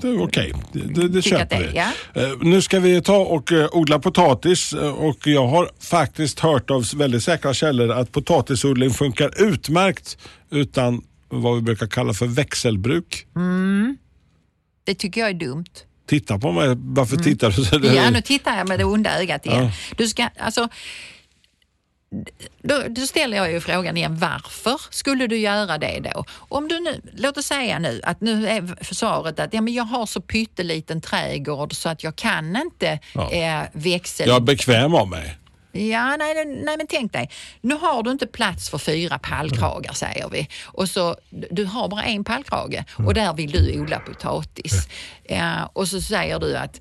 Det 0.01 0.09
Okej, 0.19 0.53
det, 0.73 0.79
det, 0.81 1.09
det 1.09 1.19
att 1.19 1.25
köper 1.25 1.59
det- 1.61 1.67
vi. 1.73 1.77
ja. 1.77 2.23
Eh, 2.23 2.33
Nu 2.41 2.63
ska 2.63 2.81
vi 2.81 3.03
ta 3.03 3.17
och 3.17 3.53
eh, 3.53 3.69
odla 3.73 3.99
potatis 3.99 4.73
eh, 4.73 4.89
och 4.93 5.27
jag 5.27 5.47
har 5.47 5.71
faktiskt 5.81 6.41
hört 6.41 6.71
av 6.71 6.85
väldigt 6.97 7.23
säkra 7.23 7.55
källor 7.55 7.91
att 7.91 8.13
potatisodling 8.13 8.91
funkar 8.91 9.43
utmärkt 9.43 10.19
utan 10.51 11.03
vad 11.29 11.55
vi 11.57 11.61
brukar 11.63 11.87
kalla 11.87 12.13
för 12.15 12.27
växelbruk. 12.27 13.27
det 14.85 14.95
tycker 14.95 15.21
jag 15.21 15.31
är 15.31 15.35
dumt. 15.35 15.65
Titta 16.09 16.39
på 16.39 16.53
mig, 16.53 16.69
varför 16.79 17.17
tittar 17.17 17.51
du 17.51 17.65
så? 17.65 17.77
Mm. 17.77 17.95
Ja, 17.95 18.11
nu 18.11 18.21
tittar 18.21 18.57
jag 18.59 18.69
med 18.69 18.79
det 18.79 18.85
onda 18.85 19.21
ögat 19.21 19.47
igen. 19.47 19.65
Ja. 19.65 19.71
Du 19.97 20.09
ska, 20.09 20.29
alltså, 20.39 20.69
då, 22.63 22.83
då 22.89 23.01
ställer 23.01 23.37
jag 23.37 23.53
ju 23.53 23.61
frågan 23.61 23.97
igen, 23.97 24.17
varför 24.19 24.81
skulle 24.91 25.27
du 25.27 25.37
göra 25.37 25.79
det 25.79 26.01
då? 26.15 26.25
Om 26.39 26.69
du 26.69 26.81
nu, 26.81 27.01
låt 27.17 27.37
oss 27.37 27.47
säga 27.47 27.79
nu 27.79 28.01
att 28.05 28.21
nu 28.21 28.49
är 28.49 28.85
försvaret 28.85 29.41
att 29.41 29.55
ja, 29.55 29.61
men 29.61 29.75
jag 29.75 29.85
har 29.85 30.07
så 30.07 30.21
pytteliten 30.21 31.01
trädgård 31.01 31.75
så 31.75 31.89
att 31.89 32.05
jag 32.05 32.17
kan 32.17 32.57
inte 32.57 32.99
Ja. 33.15 33.33
eh, 33.33 33.63
växel... 33.73 34.29
Jag 34.29 34.37
är 34.37 34.41
bekväm 34.41 34.95
av 34.95 35.09
mig. 35.09 35.39
Ja, 35.73 36.17
nej, 36.17 36.35
nej, 36.35 36.45
nej, 36.65 36.77
men 36.77 36.87
tänk 36.87 37.13
dig. 37.13 37.31
Nu 37.61 37.75
har 37.75 38.03
du 38.03 38.11
inte 38.11 38.27
plats 38.27 38.71
för 38.71 38.79
fyra 38.79 39.19
pallkragar 39.19 39.93
säger 39.93 40.29
vi. 40.29 40.49
Och 40.65 40.89
så, 40.89 41.17
du 41.31 41.65
har 41.65 41.89
bara 41.89 42.03
en 42.03 42.25
pallkrage 42.25 42.85
och 43.07 43.15
där 43.15 43.33
vill 43.35 43.51
du 43.51 43.81
odla 43.81 43.99
potatis. 43.99 44.89
Ja, 45.25 45.71
och 45.73 45.89
så 45.89 46.01
säger 46.01 46.39
du 46.39 46.57
att 46.57 46.81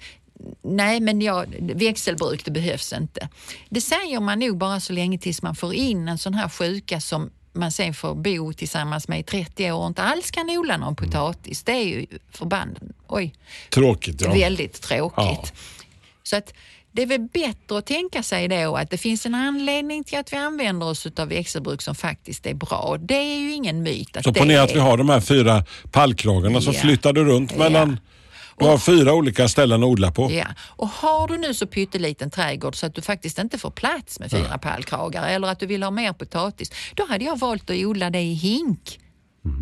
nej, 0.62 1.00
men 1.00 1.22
jag, 1.22 1.46
växelbruk 1.60 2.46
det 2.46 2.52
behövs 2.52 2.94
inte. 2.94 3.30
Det 3.70 3.82
säger 3.82 4.20
man 4.20 4.40
nog 4.40 4.58
bara 4.58 4.80
så 4.80 4.94
länge 4.94 5.18
tills 5.18 5.42
man 5.42 5.56
får 5.56 5.74
in 5.74 6.08
en 6.08 6.18
sån 6.18 6.34
här 6.34 6.50
sjuka 6.50 7.02
som 7.02 7.30
man 7.54 7.72
sen 7.72 7.94
får 7.94 8.16
bo 8.16 8.54
tillsammans 8.54 9.08
med 9.08 9.20
i 9.20 9.24
30 9.24 9.72
år 9.72 9.80
och 9.82 9.88
inte 9.88 10.04
alls 10.04 10.32
kan 10.32 10.50
odla 10.50 10.78
någon 10.78 10.96
potatis. 10.96 11.64
Det 11.64 11.72
är 11.72 11.84
ju 11.84 12.06
förbannat, 12.32 12.78
oj, 13.08 13.34
Tråkigt 13.70 14.22
ja. 14.22 14.34
väldigt 14.34 14.82
tråkigt. 14.82 15.18
Ja. 15.18 15.44
Så 16.24 16.36
att 16.36 16.54
det 16.92 17.02
är 17.02 17.06
väl 17.06 17.22
bättre 17.34 17.78
att 17.78 17.86
tänka 17.86 18.24
sig 18.24 18.48
då 18.48 18.76
att 18.76 18.90
det 18.90 18.98
finns 18.98 19.26
en 19.26 19.36
anledning 19.36 20.04
till 20.04 20.18
att 20.20 20.34
vi 20.34 20.38
använder 20.38 20.86
oss 20.86 21.08
av 21.18 21.28
växelbruk 21.30 21.82
som 21.82 21.96
faktiskt 21.96 22.46
är 22.46 22.54
bra. 22.54 22.98
Det 23.00 23.16
är 23.16 23.40
ju 23.40 23.54
ingen 23.54 23.84
myt. 23.84 24.18
Att 24.18 24.24
Så 24.24 24.34
ponera 24.34 24.60
är... 24.60 24.64
att 24.64 24.76
vi 24.76 24.80
har 24.80 24.98
de 24.98 25.10
här 25.10 25.22
fyra 25.22 25.66
pallkragarna 25.92 26.60
Ja. 26.62 26.74
flyttar 26.74 27.14
du 27.14 27.24
runt 27.24 27.54
Ja. 27.58 27.88
Du 28.58 28.66
har 28.66 28.78
fyra 28.78 29.14
olika 29.14 29.48
ställen 29.48 29.84
att 29.84 29.88
odla 29.88 30.12
på. 30.12 30.32
Ja, 30.32 30.46
och 30.60 30.88
har 30.88 31.28
du 31.28 31.38
nu 31.38 31.54
så 31.54 31.68
pytteliten 31.68 32.32
trädgård 32.32 32.76
så 32.76 32.86
att 32.86 32.96
du 32.96 33.02
faktiskt 33.02 33.40
inte 33.40 33.58
får 33.58 33.72
plats 33.72 34.20
med 34.20 34.32
fyra 34.32 34.58
pallkragar 34.58 35.28
eller 35.28 35.48
att 35.48 35.60
du 35.60 35.66
vill 35.66 35.84
ha 35.84 35.92
mer 35.92 36.14
potatis, 36.14 36.72
då 36.96 37.06
hade 37.06 37.26
jag 37.26 37.40
valt 37.40 37.70
att 37.70 37.76
odla 37.78 38.10
det 38.10 38.22
i 38.22 38.34
hink. 38.34 39.00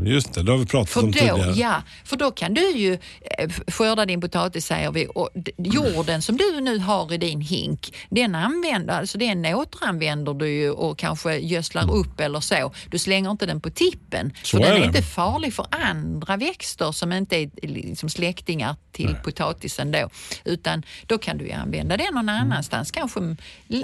Just 0.06 0.34
det, 0.34 0.43
det 0.43 0.52
har 0.52 0.60
vi 0.60 0.65
pratat 0.65 0.89
För 0.89 1.00
om 1.04 1.12
då, 1.12 1.19
tidigare. 1.19 1.52
ja, 1.56 1.82
för 2.04 2.15
då 2.17 2.32
kan 2.32 2.54
du 2.54 2.72
ju 2.72 2.93
eh, 3.38 3.50
skörda 3.67 4.06
din 4.06 4.22
potatis 4.22 4.65
säger 4.65 4.91
vi 4.91 5.08
och 5.15 5.30
jorden 5.58 6.22
som 6.22 6.38
du 6.38 6.62
nu 6.62 6.78
har 6.80 7.13
i 7.13 7.17
din 7.17 7.41
hink, 7.41 7.96
den 8.10 8.36
använder, 8.36 9.00
alltså 9.00 9.17
den 9.17 9.46
återanvänder 9.46 10.34
du 10.34 10.50
ju 10.50 10.69
och 10.72 10.98
kanske 10.98 11.38
gödslar 11.38 11.91
upp 11.91 12.19
eller 12.19 12.39
så. 12.39 12.74
Du 12.91 12.98
slänger 13.00 13.32
inte 13.32 13.46
den 13.46 13.62
på 13.62 13.69
tippen. 13.69 14.34
Så 14.43 14.58
för 14.58 14.63
är 14.65 14.67
den 14.69 14.78
är 14.78 14.82
det. 14.82 14.88
inte 14.88 15.02
farlig 15.02 15.54
för 15.54 15.65
andra 15.69 16.38
växter 16.38 16.91
som 16.91 17.12
inte 17.13 17.36
är 17.38 17.50
liksom 17.62 18.10
släktingar 18.10 18.76
till 18.91 19.15
potatisen 19.24 19.91
då. 19.91 20.10
Utan 20.46 20.84
då 21.08 21.17
kan 21.17 21.38
du 21.38 21.46
ju 21.46 21.52
använda 21.52 21.98
den 21.98 22.13
någon 22.13 22.30
annanstans. 22.30 22.91
Kanske 22.91 23.19
m- 23.19 23.38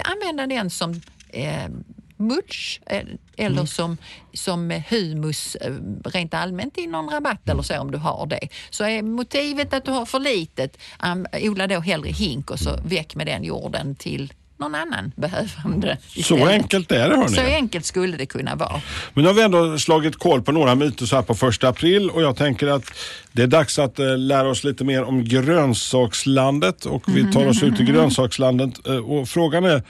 använda 0.04 0.46
den 0.46 0.70
som 0.70 1.00
eh, 1.28 1.68
mulch 2.20 2.80
eh, 2.86 3.02
eller 3.36 3.50
Mm. 3.56 3.66
som, 3.66 3.96
som 4.32 4.82
humus 4.90 5.54
eh, 5.56 5.72
rent 6.04 6.34
allmänt 6.34 6.78
i 6.78 6.86
någon 6.86 7.08
rabatt 7.08 7.48
eller 7.48 7.62
så 7.62 7.78
om 7.78 7.90
du 7.90 7.98
har 7.98 8.26
det. 8.26 8.48
Så 8.70 8.84
är 8.84 9.02
motivet 9.02 9.74
att 9.74 9.84
du 9.84 9.90
har 9.90 10.06
för 10.06 10.18
litet, 10.20 10.78
um, 11.04 11.26
odla 11.32 11.66
då 11.66 11.80
hellre 11.80 12.10
hink 12.10 12.50
och 12.50 12.58
så 12.58 12.70
väck 12.84 13.14
med 13.14 13.26
den 13.26 13.44
jorden 13.44 13.94
till 13.96 14.32
någon 14.56 14.74
annan 14.74 15.12
behövande. 15.16 15.98
Så 16.24 16.46
enkelt 16.46 16.92
är 16.92 17.08
det 17.08 17.16
hörni. 17.16 17.28
Så 17.36 17.40
enkelt 17.40 17.84
skulle 17.84 18.16
det 18.16 18.26
kunna 18.26 18.54
vara. 18.54 18.80
Men 19.14 19.22
nu 19.24 19.28
har 19.28 19.34
vi 19.34 19.42
ändå 19.42 19.78
slagit 19.78 20.16
koll 20.18 20.42
på 20.42 20.52
några 20.52 20.74
myter 20.74 21.06
så 21.06 21.16
här 21.16 21.22
på 21.22 21.34
första 21.34 21.68
april 21.68 22.10
och 22.10 22.22
jag 22.22 22.36
tänker 22.36 22.66
att 22.66 22.84
det 23.32 23.42
är 23.42 23.46
dags 23.46 23.78
att 23.78 23.98
eh, 23.98 24.18
lära 24.18 24.48
oss 24.48 24.64
lite 24.64 24.84
mer 24.84 25.02
om 25.02 25.24
grönsakslandet 25.24 26.84
och 26.84 27.02
vi 27.06 27.32
tar 27.32 27.46
oss 27.46 27.62
ut 27.62 27.80
i 27.80 27.84
grönsakslandet 27.84 28.78
och 29.04 29.28
frågan 29.28 29.64
är 29.64 29.82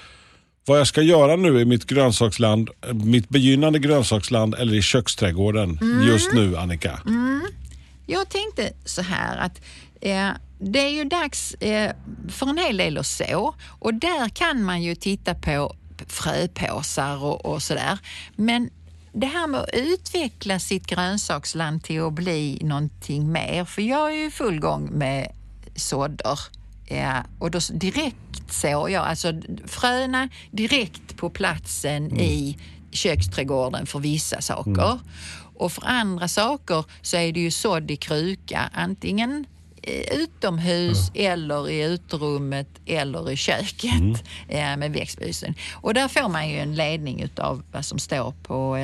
vad 0.67 0.79
jag 0.79 0.87
ska 0.87 1.03
göra 1.03 1.37
nu 1.37 1.61
i 1.61 1.65
mitt 1.65 1.85
grönsaksland, 1.85 2.71
mitt 2.93 3.29
begynnande 3.29 3.79
grönsaksland 3.79 4.55
eller 4.55 4.75
i 4.75 4.83
köksträdgården 4.83 5.79
just 6.07 6.33
nu 6.33 6.57
Annika? 6.57 7.01
Jag 8.07 8.29
tänkte 8.29 8.73
så 8.85 9.03
här 9.03 9.37
att 9.37 9.61
eh, 10.01 10.29
det 10.59 10.79
är 10.79 10.89
ju 10.89 11.05
dags 11.05 11.55
eh, 11.55 11.93
för 12.29 12.47
en 12.47 12.59
hel 12.59 12.77
del 12.77 12.99
att 12.99 13.07
så 13.07 13.55
och 13.67 13.95
där 13.95 14.29
kan 14.29 14.63
man 14.63 14.83
ju 14.83 14.95
titta 14.95 15.35
på 15.35 15.77
fröpåsar 16.07 17.25
och, 17.25 17.47
och 17.47 17.63
sådär. 17.63 17.99
Men 18.37 18.71
det 19.13 19.27
här 19.27 19.47
med 19.47 19.61
att 19.61 19.75
utveckla 19.75 20.59
sitt 20.59 20.87
grönsaksland 20.87 21.83
till 21.83 22.03
att 22.03 22.13
bli 22.13 22.59
någonting 22.63 23.33
mer, 23.33 23.65
för 23.65 23.83
jag 23.83 24.11
är 24.11 24.15
ju 24.15 24.27
i 24.27 24.31
full 24.31 24.61
gång 24.61 24.91
med 24.93 25.33
sådder. 25.77 26.39
Ja, 26.93 27.25
och 27.39 27.51
då 27.51 27.59
direkt 27.73 28.53
sår 28.53 28.91
jag, 28.91 29.07
alltså 29.07 29.33
fröna 29.67 30.29
direkt 30.51 31.17
på 31.17 31.31
platsen 31.31 32.21
i 32.21 32.59
köksträdgården 32.91 33.87
för 33.87 33.99
vissa 33.99 34.41
saker. 34.41 34.99
Och 35.57 35.73
för 35.73 35.87
andra 35.87 36.29
saker 36.29 36.85
så 37.03 37.17
är 37.17 37.33
det 37.33 37.41
ju 37.41 37.51
sådd 37.51 37.91
i 37.91 37.97
kruka, 37.97 38.71
antingen 38.75 39.47
eh, 39.83 40.15
utomhus 40.19 41.11
eller 41.15 41.71
i 41.71 41.83
uterummet 41.85 42.69
eller 42.87 43.31
i 43.31 43.37
köket 43.37 44.25
eh, 44.49 44.77
med 44.77 44.93
växtbelysen. 44.93 45.55
Och 45.73 45.95
där 45.95 46.09
får 46.09 46.29
man 46.29 46.49
ju 46.49 46.59
en 46.59 46.75
ledning 46.75 47.23
utav 47.23 47.63
vad 47.73 47.85
som 47.85 47.99
står 47.99 48.35
på 48.43 48.77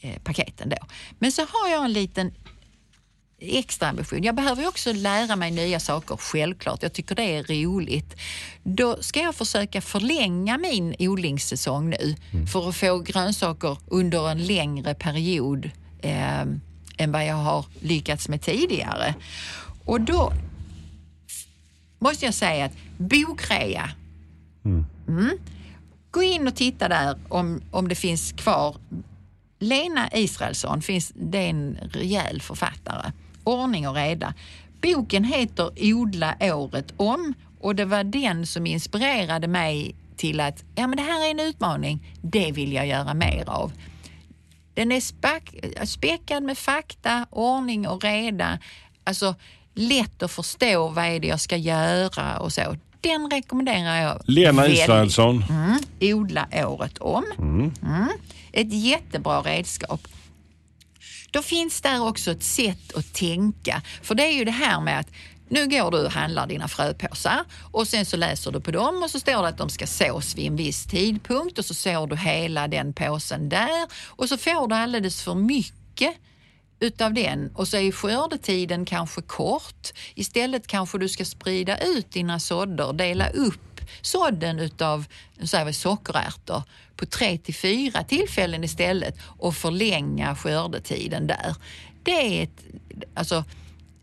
eh, 0.00 0.18
paketen 0.24 0.68
då. 0.68 0.86
Men 1.18 1.32
så 1.32 1.42
har 1.42 1.68
jag 1.70 1.84
en 1.84 1.92
liten 1.92 2.32
extra 3.42 3.88
ambition. 3.88 4.22
Jag 4.22 4.34
behöver 4.34 4.62
ju 4.62 4.68
också 4.68 4.92
lära 4.92 5.36
mig 5.36 5.50
nya 5.50 5.80
saker, 5.80 6.16
självklart. 6.16 6.82
Jag 6.82 6.92
tycker 6.92 7.14
det 7.14 7.22
är 7.22 7.64
roligt. 7.64 8.16
Då 8.62 9.02
ska 9.02 9.20
jag 9.20 9.34
försöka 9.34 9.80
förlänga 9.80 10.58
min 10.58 10.94
odlingssäsong 10.98 11.90
nu 11.90 12.16
för 12.52 12.68
att 12.68 12.76
få 12.76 12.98
grönsaker 12.98 13.78
under 13.86 14.30
en 14.30 14.46
längre 14.46 14.94
period 14.94 15.70
eh, 16.02 16.40
än 16.96 17.12
vad 17.12 17.26
jag 17.26 17.34
har 17.34 17.66
lyckats 17.80 18.28
med 18.28 18.42
tidigare. 18.42 19.14
Och 19.84 20.00
då 20.00 20.32
måste 21.98 22.24
jag 22.24 22.34
säga 22.34 22.64
att 22.64 22.72
bokrea 22.98 23.90
Mm. 25.08 25.38
Gå 26.10 26.22
in 26.22 26.46
och 26.46 26.54
titta 26.54 26.88
där 26.88 27.18
om, 27.28 27.62
om 27.70 27.88
det 27.88 27.94
finns 27.94 28.32
kvar 28.32 28.76
Lena 29.58 30.10
Israelsson, 30.12 30.82
finns, 30.82 31.12
det 31.14 31.38
är 31.38 31.48
en 31.48 31.78
rejäl 31.92 32.40
författare. 32.42 33.12
Ordning 33.44 33.88
och 33.88 33.94
reda. 33.94 34.34
Boken 34.80 35.24
heter 35.24 35.70
Odla 35.94 36.36
året 36.40 36.92
om 36.96 37.34
och 37.60 37.74
det 37.74 37.84
var 37.84 38.04
den 38.04 38.46
som 38.46 38.66
inspirerade 38.66 39.48
mig 39.48 39.94
till 40.16 40.40
att 40.40 40.64
ja, 40.74 40.86
men 40.86 40.96
det 40.96 41.02
här 41.02 41.26
är 41.26 41.30
en 41.30 41.40
utmaning, 41.40 42.16
det 42.22 42.52
vill 42.52 42.72
jag 42.72 42.86
göra 42.86 43.14
mer 43.14 43.44
av. 43.46 43.72
Den 44.74 44.92
är 44.92 45.00
spack, 45.00 45.54
späckad 45.84 46.42
med 46.42 46.58
fakta, 46.58 47.26
ordning 47.30 47.88
och 47.88 48.04
reda. 48.04 48.58
Alltså 49.04 49.34
lätt 49.74 50.22
att 50.22 50.30
förstå 50.30 50.88
vad 50.88 51.04
är 51.04 51.20
det 51.20 51.26
jag 51.28 51.40
ska 51.40 51.56
göra 51.56 52.38
och 52.38 52.52
så. 52.52 52.76
Den 53.00 53.30
rekommenderar 53.30 54.02
jag. 54.02 54.22
Lena 54.24 54.62
väldigt. 54.62 54.80
Israelsson. 54.80 55.44
Mm, 55.50 55.78
odla 56.00 56.46
året 56.52 56.98
om. 56.98 57.24
Mm. 57.38 57.72
Ett 58.52 58.72
jättebra 58.72 59.40
redskap. 59.40 60.08
Då 61.32 61.42
finns 61.42 61.80
där 61.80 62.06
också 62.08 62.30
ett 62.30 62.42
sätt 62.42 62.96
att 62.96 63.14
tänka. 63.14 63.82
För 64.02 64.14
det 64.14 64.22
är 64.22 64.32
ju 64.32 64.44
det 64.44 64.50
här 64.50 64.80
med 64.80 65.00
att 65.00 65.08
nu 65.48 65.68
går 65.68 65.90
du 65.90 66.04
och 66.04 66.12
handlar 66.12 66.46
dina 66.46 66.68
fröpåsar 66.68 67.44
och 67.72 67.88
sen 67.88 68.06
så 68.06 68.16
läser 68.16 68.52
du 68.52 68.60
på 68.60 68.70
dem 68.70 69.02
och 69.02 69.10
så 69.10 69.20
står 69.20 69.42
det 69.42 69.48
att 69.48 69.58
de 69.58 69.68
ska 69.68 69.86
sås 69.86 70.34
vid 70.34 70.46
en 70.46 70.56
viss 70.56 70.86
tidpunkt 70.86 71.58
och 71.58 71.64
så 71.64 71.74
sår 71.74 72.06
du 72.06 72.16
hela 72.16 72.68
den 72.68 72.92
påsen 72.92 73.48
där 73.48 73.88
och 74.06 74.28
så 74.28 74.36
får 74.36 74.68
du 74.68 74.74
alldeles 74.74 75.22
för 75.22 75.34
mycket 75.34 76.16
utav 76.80 77.14
den 77.14 77.50
och 77.54 77.68
så 77.68 77.76
är 77.76 77.92
skördetiden 77.92 78.84
kanske 78.84 79.22
kort. 79.22 79.88
Istället 80.14 80.66
kanske 80.66 80.98
du 80.98 81.08
ska 81.08 81.24
sprida 81.24 81.78
ut 81.78 82.12
dina 82.12 82.40
sådder, 82.40 82.92
dela 82.92 83.28
upp 83.28 83.71
sådden 84.00 84.58
utav 84.58 85.06
så 85.42 85.56
här, 85.56 85.72
sockerärtor 85.72 86.62
på 86.96 87.06
tre 87.06 87.38
till 87.38 87.54
fyra 87.54 88.04
tillfällen 88.04 88.64
istället 88.64 89.14
och 89.22 89.54
förlänga 89.54 90.36
skördetiden 90.36 91.26
där. 91.26 91.56
Det 92.02 92.10
är 92.10 92.42
ett, 92.42 92.64
alltså, 93.14 93.44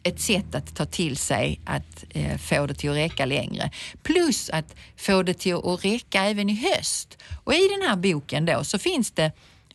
ett 0.03 0.21
sätt 0.21 0.55
att 0.55 0.75
ta 0.75 0.85
till 0.85 1.17
sig 1.17 1.59
att 1.65 2.05
eh, 2.09 2.37
få 2.37 2.65
det 2.65 2.73
till 2.73 2.89
att 2.89 2.95
räcka 2.95 3.25
längre. 3.25 3.71
Plus 4.03 4.49
att 4.49 4.75
få 4.97 5.23
det 5.23 5.33
till 5.33 5.55
att 5.55 5.85
räcka 5.85 6.23
även 6.23 6.49
i 6.49 6.55
höst. 6.55 7.17
Och 7.43 7.53
i 7.53 7.67
den 7.67 7.89
här 7.89 7.95
boken 7.95 8.45
då 8.45 8.63
så 8.63 8.79
finns 8.79 9.11
det 9.11 9.31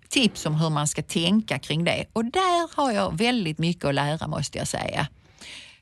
tips 0.08 0.46
om 0.46 0.54
hur 0.54 0.70
man 0.70 0.88
ska 0.88 1.02
tänka 1.02 1.58
kring 1.58 1.84
det. 1.84 2.04
Och 2.12 2.24
där 2.24 2.76
har 2.76 2.92
jag 2.92 3.18
väldigt 3.18 3.58
mycket 3.58 3.84
att 3.84 3.94
lära 3.94 4.26
måste 4.26 4.58
jag 4.58 4.68
säga. 4.68 5.08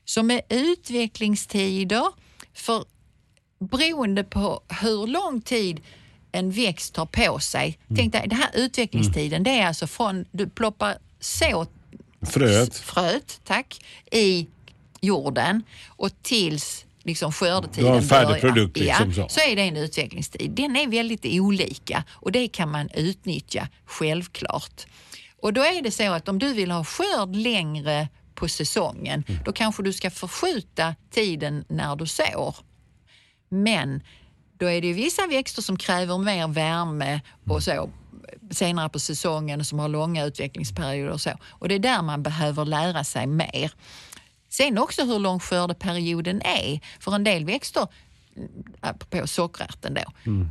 Så 0.05 0.23
med 0.23 0.41
utvecklingstider, 0.49 2.05
för 2.53 2.85
beroende 3.59 4.23
på 4.23 4.61
hur 4.81 5.07
lång 5.07 5.41
tid 5.41 5.81
en 6.31 6.51
växt 6.51 6.93
tar 6.93 7.05
på 7.05 7.39
sig. 7.39 7.77
Tänk 7.95 8.13
dig, 8.13 8.27
den 8.27 8.37
här 8.39 8.49
utvecklingstiden, 8.53 9.43
det 9.43 9.49
är 9.59 9.67
alltså 9.67 9.87
från 9.87 10.25
du 10.31 10.49
ploppar 10.49 10.97
så 11.19 11.65
Fröet. 12.21 12.75
fröet 12.77 13.41
tack, 13.43 13.85
i 14.11 14.47
jorden 15.01 15.63
och 15.87 16.09
tills 16.21 16.85
liksom 17.03 17.31
skördetiden 17.33 17.83
Du 17.83 17.89
har 17.89 17.97
en 17.97 18.03
färdig 18.03 18.41
produkt 18.41 18.77
liksom 18.77 19.11
ja, 19.17 19.29
så. 19.29 19.29
så 19.33 19.39
är 19.39 19.55
det 19.55 19.61
en 19.61 19.77
utvecklingstid. 19.77 20.51
Den 20.51 20.75
är 20.75 20.87
väldigt 20.87 21.25
olika 21.25 22.03
och 22.11 22.31
det 22.31 22.47
kan 22.47 22.71
man 22.71 22.89
utnyttja 22.89 23.67
självklart. 23.85 24.85
Och 25.41 25.53
då 25.53 25.61
är 25.61 25.81
det 25.81 25.91
så 25.91 26.11
att 26.13 26.27
om 26.29 26.39
du 26.39 26.53
vill 26.53 26.71
ha 26.71 26.83
skörd 26.85 27.35
längre 27.35 28.07
på 28.35 28.47
säsongen, 28.47 29.23
Mm. 29.27 29.41
då 29.45 29.51
kanske 29.51 29.83
du 29.83 29.93
ska 29.93 30.11
förskjuta 30.11 30.95
tiden 31.11 31.65
när 31.67 31.95
du 31.95 32.07
sår. 32.07 32.55
Men 33.53 34.03
då 34.57 34.65
är 34.69 34.81
det 34.81 34.87
ju 34.87 34.93
vissa 34.93 35.27
växter 35.27 35.61
som 35.61 35.77
kräver 35.77 36.17
mer 36.17 36.47
värme 36.47 37.21
och 37.47 37.63
så 37.63 37.89
senare 38.51 38.89
på 38.89 38.99
säsongen 38.99 39.59
och 39.59 39.65
som 39.65 39.79
har 39.79 39.87
långa 39.87 40.25
utvecklingsperioder 40.25 41.11
och 41.11 41.21
så. 41.21 41.31
Och 41.49 41.67
det 41.67 41.75
är 41.75 41.79
där 41.79 42.01
man 42.01 42.23
behöver 42.23 42.65
lära 42.65 43.03
sig 43.03 43.27
mer. 43.27 43.71
Sen 44.49 44.77
också 44.77 45.03
hur 45.05 45.19
lång 45.19 45.39
skördeperioden 45.39 46.41
är. 46.41 46.79
För 46.99 47.15
en 47.15 47.23
del 47.23 47.45
växter, 47.45 47.87
mm, 48.37 48.63
apropå 48.81 49.27
sockerärten 49.27 49.93
då, 49.93 50.01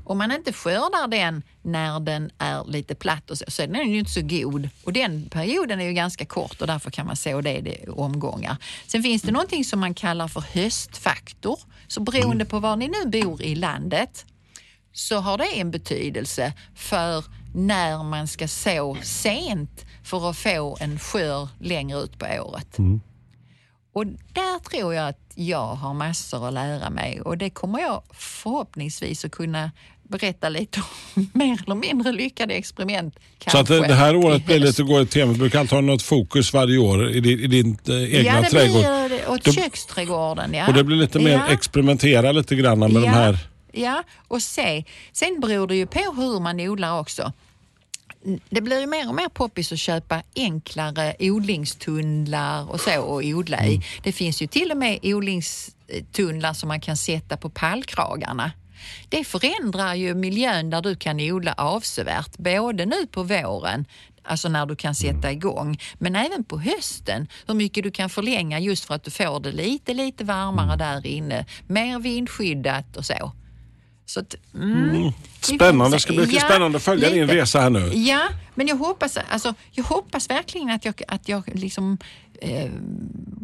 om 0.05 0.19
man 0.19 0.33
inte 0.33 0.53
skördar 0.53 1.09
den 1.09 1.43
när 1.63 2.01
den 2.01 2.31
är 2.39 2.65
lite 2.65 2.95
platt 2.95 3.31
och 3.31 3.39
så, 3.39 3.45
så 3.49 3.63
är 3.63 3.67
den 3.67 3.91
ju 3.91 3.99
inte 3.99 4.11
så 4.11 4.23
god. 4.23 4.69
Och 4.85 4.93
den 4.93 5.29
perioden 5.29 5.81
är 5.81 5.85
ju 5.85 5.93
ganska 5.93 6.25
kort 6.25 6.61
och 6.61 6.67
därför 6.67 6.91
kan 6.91 7.07
man 7.07 7.17
så 7.17 7.41
det 7.41 7.59
i 7.59 7.89
omgångar. 7.89 8.57
Sen 8.87 9.03
finns 9.03 9.23
det 9.23 9.33
någonting 9.33 9.65
som 9.65 9.81
man 9.81 9.95
kallar 9.95 10.29
för 10.29 10.41
höstfaktor. 10.41 11.59
Så 11.87 12.01
beroende 12.01 12.45
på 12.45 12.59
var 12.59 12.77
ni 12.77 12.89
nu 12.89 13.11
bor 13.23 13.43
i 13.43 13.55
landet 13.55 14.27
så 14.93 15.19
har 15.21 15.39
det 15.39 15.61
en 15.61 15.71
betydelse 15.71 16.53
för 16.75 17.25
när 17.55 18.03
man 18.03 18.29
ska 18.29 18.49
så 18.49 18.97
sent 19.03 19.85
för 20.05 20.31
att 20.31 20.37
få 20.37 20.77
en 20.81 20.99
skörd 20.99 21.49
längre 21.61 21.99
ut 21.99 22.19
på 22.19 22.27
året. 22.27 22.79
Och 23.93 24.07
där 24.07 24.59
tror 24.71 24.95
jag 24.95 25.09
att 25.09 25.19
jag 25.35 25.75
har 25.75 25.95
massor 25.95 26.49
att 26.49 26.55
lära 26.55 26.91
mig 26.91 27.21
och 27.21 27.39
det 27.39 27.51
kommer 27.51 27.79
jag 27.81 28.03
förhoppningsvis 28.13 29.25
att 29.25 29.31
kunna 29.31 29.71
berätta 30.03 30.49
lite 30.49 30.81
om 31.17 31.31
mer 31.35 31.59
eller 31.67 31.75
mindre 31.75 32.13
lyckade 32.13 32.55
experiment. 32.55 33.15
Så 33.47 33.59
att 33.59 33.67
det, 33.67 33.77
kanske 33.79 33.95
här 33.95 34.17
året 34.17 34.47
blir 34.47 34.59
lite 34.59 34.83
gå 34.83 34.99
ett 34.99 35.11
tema. 35.11 35.33
Du 35.33 35.39
brukar 35.39 35.61
alltid 35.61 35.73
ha 35.73 35.81
något 35.81 36.03
fokus 36.03 36.53
varje 36.53 36.79
år 36.79 37.11
i 37.11 37.21
din, 37.21 37.41
i 37.41 37.47
din 37.47 37.79
eh, 37.89 38.15
egna 38.15 38.31
Ja, 38.33 38.41
det 38.43 38.49
trädgård. 38.51 38.83
blir 39.09 39.29
åt 39.31 39.45
Då- 39.45 39.53
köksträdgården. 39.53 40.55
Ja. 40.55 40.67
Och 40.69 40.75
det 40.75 40.85
blir 40.85 40.97
lite 40.97 41.19
mer 41.19 41.31
Ja. 41.33 41.47
experimentera 41.49 42.33
lite 42.33 42.55
grann 42.55 42.79
med 42.79 42.91
de 42.91 43.07
här. 43.07 43.39
Ja, 43.73 44.03
och 44.29 44.43
se. 44.43 44.85
Sen 45.13 45.41
beror 45.41 45.67
det 45.67 45.77
ju 45.77 45.87
på 45.87 46.13
hur 46.17 46.41
man 46.41 46.61
odlar 46.61 46.99
också. 47.01 47.33
Det 48.51 48.61
blir 48.61 48.81
ju 48.81 48.87
mer 48.87 49.09
och 49.09 49.15
mer 49.15 49.29
poppis 49.29 49.73
att 49.73 49.79
köpa 49.79 50.23
enklare 50.37 51.15
odlingstunnlar 51.21 52.71
och 52.71 52.81
så 52.81 52.91
att 52.91 53.25
odla 53.25 53.67
i. 53.67 53.81
Det 54.03 54.13
finns 54.13 54.43
ju 54.43 54.47
till 54.47 54.71
och 54.71 54.77
med 54.77 54.99
odlingstunnlar 55.03 56.53
som 56.53 56.69
man 56.69 56.81
kan 56.81 56.97
sätta 56.97 57.37
på 57.37 57.51
pallkragarna. 57.51 58.53
Det 59.09 59.25
förändrar 59.25 59.95
ju 59.95 60.15
miljön 60.15 60.71
där 60.71 60.83
du 60.83 60.97
kan 60.97 61.21
odla 61.21 61.53
avsevärt, 61.53 62.39
både 62.39 62.87
nu 62.87 63.07
på 63.07 63.23
våren, 63.23 63.85
alltså 64.23 64.49
när 64.49 64.67
du 64.67 64.77
kan 64.77 64.95
sätta 64.95 65.33
igång, 65.33 65.79
men 65.99 66.17
även 66.17 66.45
på 66.45 66.59
hösten, 66.59 67.29
hur 67.47 67.55
mycket 67.55 67.85
du 67.85 67.91
kan 67.91 68.11
förlänga 68.11 68.61
just 68.61 68.85
för 68.85 68.95
att 68.95 69.05
du 69.05 69.11
får 69.11 69.41
det 69.41 69.53
lite, 69.53 69.95
lite 69.95 70.25
varmare 70.25 70.77
där 70.77 71.07
inne, 71.07 71.47
mer 71.67 71.99
vindskyddat 71.99 72.97
och 72.97 73.05
så. 73.05 73.33
Så 74.07 74.21
att, 74.21 74.35
mm, 74.55 75.13
får 75.41 75.55
Spännande. 75.55 75.97
Det 75.97 76.01
ska 76.01 76.13
bli 76.13 76.27
lite 76.27 76.41
spännande 76.41 76.77
att 76.77 76.83
följa 76.83 77.11
din 77.11 77.29
resa 77.29 77.61
här 77.61 77.71
nu. 77.71 77.91
Ja, 77.95 78.21
men 78.55 78.67
jag 78.67 78.77
hoppas, 78.77 79.17
alltså, 79.31 79.55
jag 79.73 79.85
hoppas 79.85 80.31
verkligen 80.31 80.71
att 80.71 80.85
jag, 80.85 81.03
att 81.09 81.29
jag 81.29 81.43
liksom, 81.55 81.99
eh, 82.41 82.71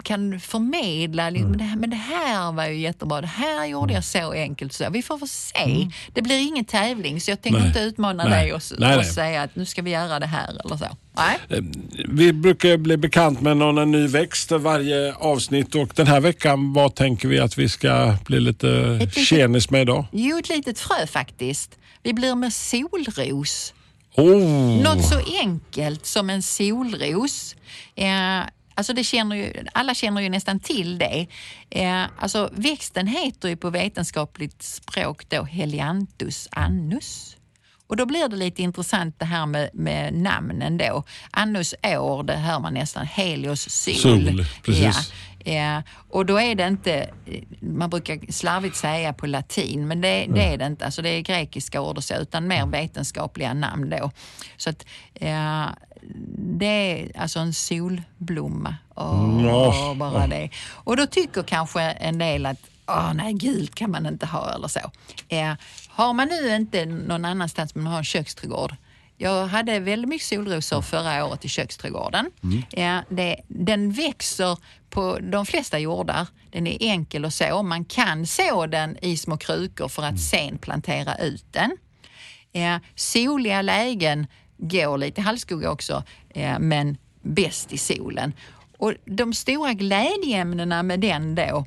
kan 0.02 0.40
förmedla, 0.40 1.30
liksom, 1.30 1.46
Mm. 1.46 1.58
det 1.58 1.64
här, 1.64 1.76
men 1.76 1.90
det 1.90 1.96
här 1.96 2.52
var 2.52 2.66
ju 2.66 2.78
jättebra, 2.78 3.20
det 3.20 3.26
här 3.26 3.66
gjorde 3.66 3.92
jag 3.94 4.04
så 4.04 4.32
enkelt. 4.32 4.72
Så. 4.72 4.90
Vi 4.90 5.02
får 5.02 5.18
väl 5.18 5.28
se. 5.28 5.88
Det 6.12 6.22
blir 6.22 6.38
ingen 6.48 6.64
tävling 6.64 7.20
så 7.20 7.30
jag 7.30 7.42
tänker 7.42 7.58
Mm. 7.58 7.70
Nej. 7.70 7.78
inte 7.78 7.80
utmana 7.80 8.24
Nej. 8.24 8.44
dig 8.44 8.52
och, 8.54 8.62
Nej, 8.78 8.98
och 8.98 9.04
säga 9.04 9.42
att 9.42 9.56
nu 9.56 9.64
ska 9.66 9.82
vi 9.82 9.90
göra 9.90 10.18
det 10.20 10.26
här 10.26 10.48
eller 10.64 10.76
så. 10.76 10.86
Nej. 11.16 11.38
Vi 12.08 12.32
brukar 12.32 12.76
bli 12.76 12.96
bekant 12.96 13.40
med 13.40 13.56
någon 13.56 13.90
ny 13.90 14.06
växt 14.06 14.50
varje 14.52 15.14
avsnitt 15.14 15.74
och 15.74 15.92
den 15.94 16.06
här 16.06 16.20
veckan, 16.20 16.72
vad 16.72 16.94
tänker 16.94 17.28
vi 17.28 17.38
att 17.40 17.58
vi 17.58 17.68
ska 17.68 18.14
bli 18.26 18.40
lite 18.40 19.00
tjenis 19.14 19.70
med 19.70 19.82
idag? 19.82 20.04
Jo, 20.12 20.38
ett 20.38 20.48
litet 20.48 20.78
frö 20.80 21.06
faktiskt. 21.06 21.78
Vi 22.02 22.12
blir 22.14 22.34
med 22.34 22.52
solros. 22.52 23.74
Oh. 24.14 24.82
Något 24.82 25.04
så 25.04 25.20
enkelt 25.40 26.06
som 26.06 26.30
en 26.30 26.42
solros. 26.42 27.56
Eh, 27.94 28.40
alltså 28.74 28.92
det 28.92 29.04
känner 29.04 29.36
ju, 29.36 29.64
alla 29.72 29.94
känner 29.94 30.20
ju 30.20 30.28
nästan 30.28 30.60
till 30.60 30.98
det. 30.98 31.26
Eh, 31.70 32.04
alltså 32.18 32.50
växten 32.52 33.06
heter 33.06 33.48
ju 33.48 33.56
på 33.56 33.70
vetenskapligt 33.70 34.62
språk 34.62 35.28
då 35.28 35.42
Helianthus 35.42 36.48
annus. 36.50 37.34
Och 37.86 37.96
då 37.96 38.06
blir 38.06 38.28
det 38.28 38.36
lite 38.36 38.62
intressant 38.62 39.18
det 39.18 39.24
här 39.24 39.46
med, 39.46 39.70
med 39.72 40.14
namnen 40.14 40.78
då. 40.78 41.04
Annus 41.30 41.74
år, 41.82 42.22
det 42.22 42.36
hör 42.36 42.60
man 42.60 42.74
nästan. 42.74 43.06
Helios 43.06 43.70
sol. 43.70 43.94
Sol, 43.94 44.46
precis. 44.62 44.82
Ja. 44.82 44.92
Ja, 45.52 45.82
och 46.10 46.26
då 46.26 46.40
är 46.40 46.54
det 46.54 46.66
inte, 46.66 47.10
man 47.60 47.90
brukar 47.90 48.32
slarvigt 48.32 48.76
säga 48.76 49.12
på 49.12 49.26
latin, 49.26 49.88
men 49.88 50.00
det, 50.00 50.26
det 50.34 50.42
är 50.44 50.58
det 50.58 50.66
inte. 50.66 50.84
Alltså 50.84 51.02
det 51.02 51.08
är 51.08 51.20
grekiska 51.20 51.80
ord 51.80 51.96
och 51.96 52.04
så, 52.04 52.14
utan 52.14 52.48
mer 52.48 52.66
vetenskapliga 52.66 53.54
namn 53.54 53.90
då. 53.90 54.10
Så 54.56 54.70
att 54.70 54.86
ja, 55.20 55.68
det 56.36 56.66
är 56.66 57.20
alltså 57.20 57.38
en 57.38 57.52
solblomma. 57.52 58.76
Åh, 58.94 59.42
Ja. 59.44 59.94
bara 59.96 60.26
det. 60.26 60.50
Och 60.70 60.96
då 60.96 61.06
tycker 61.06 61.42
kanske 61.42 61.82
en 61.82 62.18
del 62.18 62.46
att 62.46 62.58
Åh, 62.90 63.14
nej, 63.14 63.32
gult 63.32 63.74
kan 63.74 63.90
man 63.90 64.06
inte 64.06 64.26
ha 64.26 64.54
eller 64.54 64.68
så. 64.68 64.80
Eh, 65.28 65.52
har 65.88 66.12
man 66.12 66.28
nu 66.28 66.54
inte 66.56 66.86
någon 66.86 67.24
annanstans 67.24 67.74
men 67.74 67.86
har 67.86 67.98
en 67.98 68.04
köksträdgård 68.04 68.74
jag 69.18 69.46
hade 69.46 69.78
väldigt 69.78 70.08
mycket 70.08 70.26
solrosor 70.26 70.82
förra 70.82 71.26
året 71.26 71.44
i 71.44 71.48
köksträdgården. 71.48 72.30
Ja, 72.70 73.02
det, 73.08 73.36
den 73.48 73.92
växer 73.92 74.58
på 74.90 75.18
de 75.18 75.46
flesta 75.46 75.78
jordar. 75.78 76.26
Den 76.50 76.66
är 76.66 76.76
enkel 76.80 77.24
att 77.24 77.34
så. 77.34 77.62
Man 77.62 77.84
kan 77.84 78.26
så 78.26 78.66
den 78.66 78.96
i 79.02 79.16
små 79.16 79.36
krukor 79.36 79.88
för 79.88 80.02
att 80.02 80.20
sen 80.20 80.58
plantera 80.58 81.16
ut 81.16 81.44
den. 81.50 81.76
Ja, 82.52 82.80
soliga 82.94 83.62
lägen 83.62 84.26
går 84.56 84.98
lite 84.98 85.20
halvskugga 85.20 85.70
också, 85.70 86.02
ja, 86.34 86.58
men 86.58 86.96
bäst 87.22 87.72
i 87.72 87.78
solen. 87.78 88.32
Och 88.78 88.94
de 89.04 89.34
stora 89.34 89.72
glädjeämnena 89.72 90.82
med 90.82 91.00
den 91.00 91.34
då, 91.34 91.64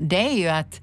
det 0.00 0.28
är 0.28 0.36
ju 0.36 0.48
att 0.48 0.80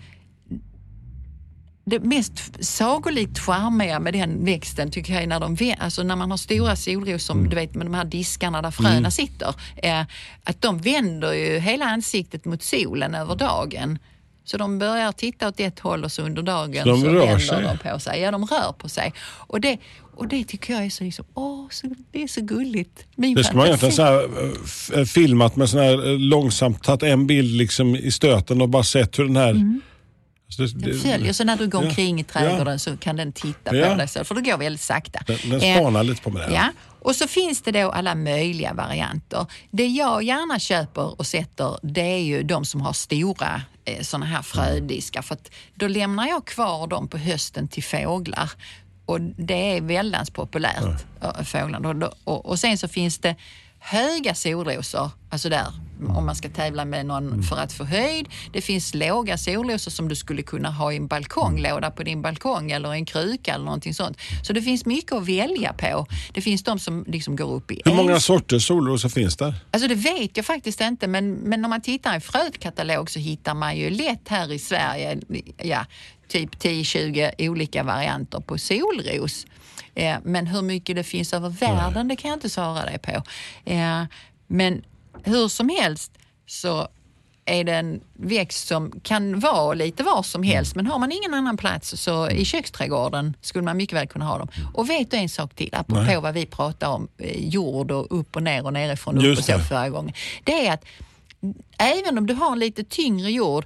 det 1.90 2.00
mest 2.00 2.66
sagolikt 2.66 3.40
charmiga 3.40 4.00
med 4.00 4.14
den 4.14 4.46
växten 4.46 4.92
tycker 4.92 5.14
jag 5.14 5.24
är 5.24 5.28
när, 5.28 5.40
de, 5.40 5.76
alltså 5.80 6.04
när 6.04 6.16
man 6.16 6.32
har 6.32 6.38
stora 6.38 6.76
solrosor, 6.76 7.48
du 7.50 7.56
vet 7.56 7.76
med 7.76 7.86
de 7.86 7.94
här 7.94 8.06
diskarna 8.06 8.62
där 8.62 8.72
fröna 8.72 9.12
sitter, 9.12 9.56
eh, 9.78 10.02
att 10.44 10.62
de 10.62 10.78
vänder 10.78 11.34
ju 11.34 11.60
hela 11.60 11.86
ansiktet 11.86 12.46
mot 12.46 12.64
solen 12.64 13.16
över 13.16 13.36
dagen. 13.36 14.00
Så 14.44 14.58
de 14.58 14.80
börjar 14.80 15.12
titta 15.12 15.48
åt 15.48 15.60
ett 15.60 15.80
håll 15.80 16.04
och 16.04 16.12
så 16.12 16.22
under 16.22 16.42
dagen 16.42 16.84
Så 16.84 16.90
de 16.90 17.02
så 17.02 17.12
vänder 17.12 17.38
sig? 17.38 17.64
de 17.64 17.90
på 17.92 18.00
sig. 18.00 18.22
Ja, 18.22 18.32
de 18.32 18.46
rör 18.46 18.72
på 18.78 18.90
sig. 18.90 19.14
Och 19.22 19.62
det, 19.62 19.78
och 20.16 20.28
det 20.28 20.44
tycker 20.44 20.74
jag 20.74 20.86
är 20.86 20.90
så, 20.90 21.04
liksom, 21.04 21.26
åh, 21.34 21.66
så, 21.70 21.88
det 22.12 22.24
är 22.24 22.28
så 22.28 22.42
gulligt. 22.42 23.06
Min 23.16 23.36
Det 23.36 23.44
skulle 23.44 23.58
man 23.58 23.68
egentligen 23.68 23.96
så 23.96 24.04
här, 24.04 24.24
eh, 24.94 25.00
eh, 25.00 25.06
filmat 25.06 25.56
med 25.56 25.70
sån 25.70 25.80
här 25.80 26.18
långsamt, 26.18 26.84
tagit 26.84 27.04
en 27.04 27.28
bild 27.28 27.58
liksom 27.58 27.96
i 27.96 28.12
stöten 28.12 28.62
och 28.62 28.70
bara 28.70 28.84
sett 28.84 29.20
hur 29.20 29.26
den 29.26 29.38
här... 29.38 29.82
Alltså 30.60 30.78
det- 30.78 30.92
Den 30.92 31.00
följer, 31.00 31.34
så 31.34 31.44
när 31.44 31.56
du 31.58 31.68
går 31.68 31.84
Ja. 31.84 31.90
omkring 31.90 32.20
i 32.20 32.24
trädgården 32.24 32.80
så 32.80 32.98
kan 32.98 33.16
den 33.16 33.34
titta 33.34 33.76
Ja. 33.76 33.90
på 33.90 33.96
dig. 33.96 34.08
Så, 34.08 34.24
för 34.24 34.36
det 34.36 34.42
går 34.42 34.58
väldigt 34.58 34.82
sakta. 34.82 35.20
Den, 35.28 35.38
den 35.50 35.62
Eh, 35.62 35.78
spanar 35.80 36.04
lite 36.04 36.22
på 36.22 36.30
mig. 36.30 36.48
Ja, 36.54 36.70
och 37.02 37.16
så 37.16 37.28
finns 37.28 37.62
det 37.62 37.72
då 37.72 37.92
alla 37.92 38.16
möjliga 38.16 38.74
varianter. 38.74 39.46
Det 39.72 39.88
jag 39.88 40.24
gärna 40.24 40.60
köper 40.60 41.20
och 41.20 41.28
sätter 41.28 41.80
det 41.82 42.02
är 42.02 42.22
ju 42.24 42.44
de 42.44 42.66
som 42.66 42.82
har 42.82 42.94
stora 42.94 43.62
eh, 43.86 44.02
såna 44.02 44.26
här 44.26 44.42
frödiskar 44.42 45.22
för 45.22 45.38
då 45.76 45.88
lämnar 45.88 46.28
jag 46.28 46.46
kvar 46.46 46.88
dem 46.88 47.08
på 47.08 47.18
hösten 47.18 47.68
till 47.68 47.84
fåglar. 47.84 48.52
Och 49.06 49.22
det 49.22 49.78
är 49.78 49.82
väldigt 49.82 50.34
populärt, 50.34 51.06
ja. 51.22 51.44
fåglarna. 51.44 51.90
Och, 51.90 52.14
och, 52.24 52.46
och 52.46 52.60
sen 52.60 52.78
så 52.78 52.88
finns 52.88 53.18
det 53.20 53.36
höga 53.80 54.36
solrosor, 54.36 55.10
alltså 55.30 55.50
där 55.50 55.68
om 56.08 56.26
man 56.26 56.36
ska 56.36 56.50
tävla 56.50 56.86
med 56.86 57.06
någon 57.06 57.44
för 57.44 57.58
att 57.58 57.74
få 57.74 57.84
höjd. 57.84 58.28
Det 58.54 58.62
finns 58.62 58.94
låga 58.94 59.38
solrosor 59.38 59.92
som 59.92 60.08
du 60.08 60.16
skulle 60.16 60.42
kunna 60.42 60.72
ha 60.72 60.94
i 60.94 60.96
en 60.98 61.08
balkonglåda 61.08 61.92
på 61.92 62.04
din 62.04 62.22
balkong 62.22 62.72
eller 62.72 62.94
en 62.94 63.06
kruka 63.06 63.54
eller 63.54 63.66
någonting 63.66 63.94
sånt. 63.94 64.18
Så 64.44 64.54
det 64.54 64.62
finns 64.62 64.86
mycket 64.86 65.12
att 65.12 65.28
välja 65.28 65.74
på. 65.74 66.06
Det 66.34 66.42
finns 66.42 66.64
de 66.64 66.80
som 66.80 67.06
liksom 67.08 67.36
går 67.36 67.52
upp 67.54 67.72
i 67.72 67.82
Hur 67.86 67.94
många 67.96 68.14
en- 68.14 68.22
sorters 68.22 68.68
solrosor 68.68 69.10
finns 69.10 69.38
där? 69.38 69.54
Alltså 69.72 69.88
det 69.88 69.96
vet 69.96 70.38
jag 70.38 70.46
faktiskt 70.46 70.82
inte, 70.82 71.08
men, 71.08 71.32
men 71.34 71.66
om 71.66 71.70
man 71.70 71.82
tittar 71.82 72.18
i 72.18 72.20
frökatalog 72.20 73.10
så 73.10 73.20
hittar 73.20 73.54
man 73.56 73.78
ju 73.78 73.90
lätt 73.90 74.28
här 74.28 74.52
i 74.52 74.60
Sverige, 74.60 75.18
ja, 75.58 75.86
typ 76.28 76.56
10-20 76.64 77.50
olika 77.50 77.84
varianter 77.84 78.40
på 78.40 78.58
solros. 78.58 79.46
Eh, 79.96 80.16
men 80.24 80.48
hur 80.48 80.62
mycket 80.62 80.96
det 80.96 81.04
finns 81.04 81.34
över 81.34 81.50
världen, 81.50 82.08
det 82.08 82.16
kan 82.16 82.30
jag 82.30 82.36
inte 82.38 82.50
svara 82.50 82.86
dig 82.86 83.00
på. 83.00 83.12
Eh, 83.72 84.04
men 84.48 84.82
hur 85.24 85.48
som 85.48 85.70
helst 85.70 86.12
så 86.48 86.88
är 87.46 87.64
det 87.64 87.74
en 87.74 88.02
växt 88.14 88.68
som 88.68 89.00
kan 89.04 89.40
vara 89.40 89.74
lite 89.74 90.04
var 90.04 90.24
som 90.24 90.44
helst 90.44 90.76
men 90.76 90.86
har 90.86 91.00
man 91.00 91.12
ingen 91.12 91.34
annan 91.34 91.58
plats 91.58 92.02
så 92.02 92.30
i 92.30 92.46
köksträdgården 92.46 93.36
skulle 93.42 93.64
man 93.64 93.78
mycket 93.78 93.98
väl 93.98 94.08
kunna 94.08 94.26
ha 94.26 94.38
dem. 94.38 94.48
Och 94.74 94.90
vet 94.90 95.12
du 95.12 95.18
en 95.18 95.30
sak 95.30 95.56
till 95.56 95.70
apropå 95.72 96.22
vad 96.22 96.34
vi 96.34 96.46
pratar 96.46 96.90
om 96.90 97.08
eh, 97.18 97.48
jord 97.50 97.92
och 97.92 98.20
upp 98.20 98.36
och 98.36 98.44
ner 98.44 98.66
och 98.66 98.74
nerifrån 98.74 99.18
och 99.18 99.32
upp 99.32 99.38
och 99.38 99.44
så 99.44 99.60
förra 99.60 99.90
gången. 99.90 100.14
Det 100.44 100.68
är 100.68 100.74
att 100.74 100.86
även 101.78 102.18
om 102.18 102.28
du 102.28 102.34
har 102.34 102.52
en 102.52 102.60
lite 102.60 102.84
tyngre 102.84 103.32
jord 103.32 103.66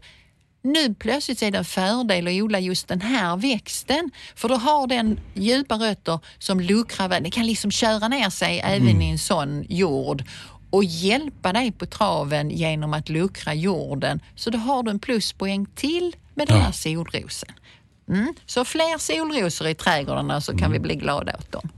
nu 0.64 0.94
plötsligt 0.94 1.42
är 1.42 1.52
det 1.52 1.58
en 1.58 1.66
fördel 1.66 2.28
att 2.28 2.34
odla 2.34 2.60
just 2.60 2.88
den 2.88 3.02
här 3.02 3.38
växten. 3.38 4.12
För 4.36 4.50
då 4.50 4.56
har 4.56 4.88
den 4.88 5.20
djupa 5.34 5.76
rötter 5.76 6.20
som 6.40 6.60
luckrar. 6.60 7.20
Det 7.20 7.32
kan 7.32 7.46
liksom 7.46 7.72
köra 7.72 8.08
ner 8.08 8.30
sig 8.30 8.60
även 8.64 9.02
i 9.02 9.10
en 9.10 9.20
sån 9.20 9.66
jord 9.70 10.24
och 10.74 10.84
hjälpa 10.84 11.54
dig 11.54 11.72
på 11.72 11.86
traven 11.86 12.50
genom 12.50 12.94
att 12.94 13.10
luckra 13.10 13.54
jorden. 13.54 14.20
Så 14.36 14.50
då 14.50 14.58
har 14.58 14.84
du 14.84 14.92
en 14.92 15.00
pluspoäng 15.00 15.66
till 15.76 16.16
med 16.34 16.48
den 16.48 16.62
här 16.62 16.72
solrosen. 16.72 17.50
Mm. 18.10 18.34
Så 18.46 18.66
fler 18.66 18.98
solrosor 18.98 19.68
i 19.68 19.76
trädgårdarna 19.76 20.42
så 20.42 20.58
kan 20.58 20.72
vi 20.72 20.80
bli 20.80 20.96
glada 20.96 21.36
åt 21.40 21.52
dem. 21.52 21.70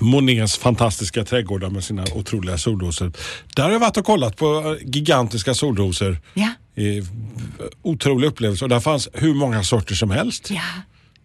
Monets 0.00 0.58
fantastiska 0.58 1.24
trädgårdar 1.24 1.70
med 1.70 1.84
sina 1.84 2.04
otroliga 2.14 2.58
solrosor. 2.58 3.12
Där 3.56 3.62
har 3.62 3.70
jag 3.70 3.80
varit 3.80 3.96
och 3.96 4.04
kollat 4.04 4.36
på 4.36 4.76
eh, 4.80 4.88
gigantiska 4.88 5.54
solrosor. 5.54 6.18
Ja. 6.34 6.48
Eh, 6.74 7.04
Otrolig 7.82 8.28
upplevelse 8.28 8.64
och 8.64 8.68
där 8.68 8.80
fanns 8.80 9.08
hur 9.12 9.34
många 9.34 9.62
sorter 9.62 9.94
som 9.94 10.10
helst. 10.10 10.50
Ja, 10.50 10.62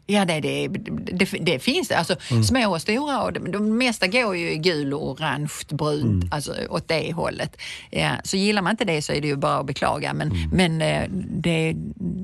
ja 0.05 0.25
det, 0.25 0.39
det, 0.39 0.67
det, 0.67 1.25
det 1.41 1.59
finns 1.59 1.87
det. 1.87 1.97
Alltså, 1.97 2.15
Små 2.47 2.73
och 2.73 2.81
stora. 2.81 3.23
Och 3.23 3.33
de, 3.33 3.51
de 3.51 3.77
mesta 3.77 4.07
går 4.07 4.35
ju 4.35 4.51
i 4.51 4.57
gul 4.57 4.93
och 4.93 5.09
orange, 5.09 5.53
brunt, 5.69 6.33
alltså 6.33 6.53
åt 6.69 6.87
det 6.87 7.13
hållet. 7.13 7.57
Ja, 7.91 8.11
så 8.23 8.37
gillar 8.37 8.61
man 8.61 8.71
inte 8.71 8.85
det 8.85 9.01
så 9.01 9.13
är 9.13 9.21
det 9.21 9.27
ju 9.27 9.35
bara 9.35 9.57
att 9.57 9.65
beklaga. 9.65 10.13
Men, 10.13 10.49
men 10.51 10.81
eh, 10.81 11.03
det, 11.41 11.73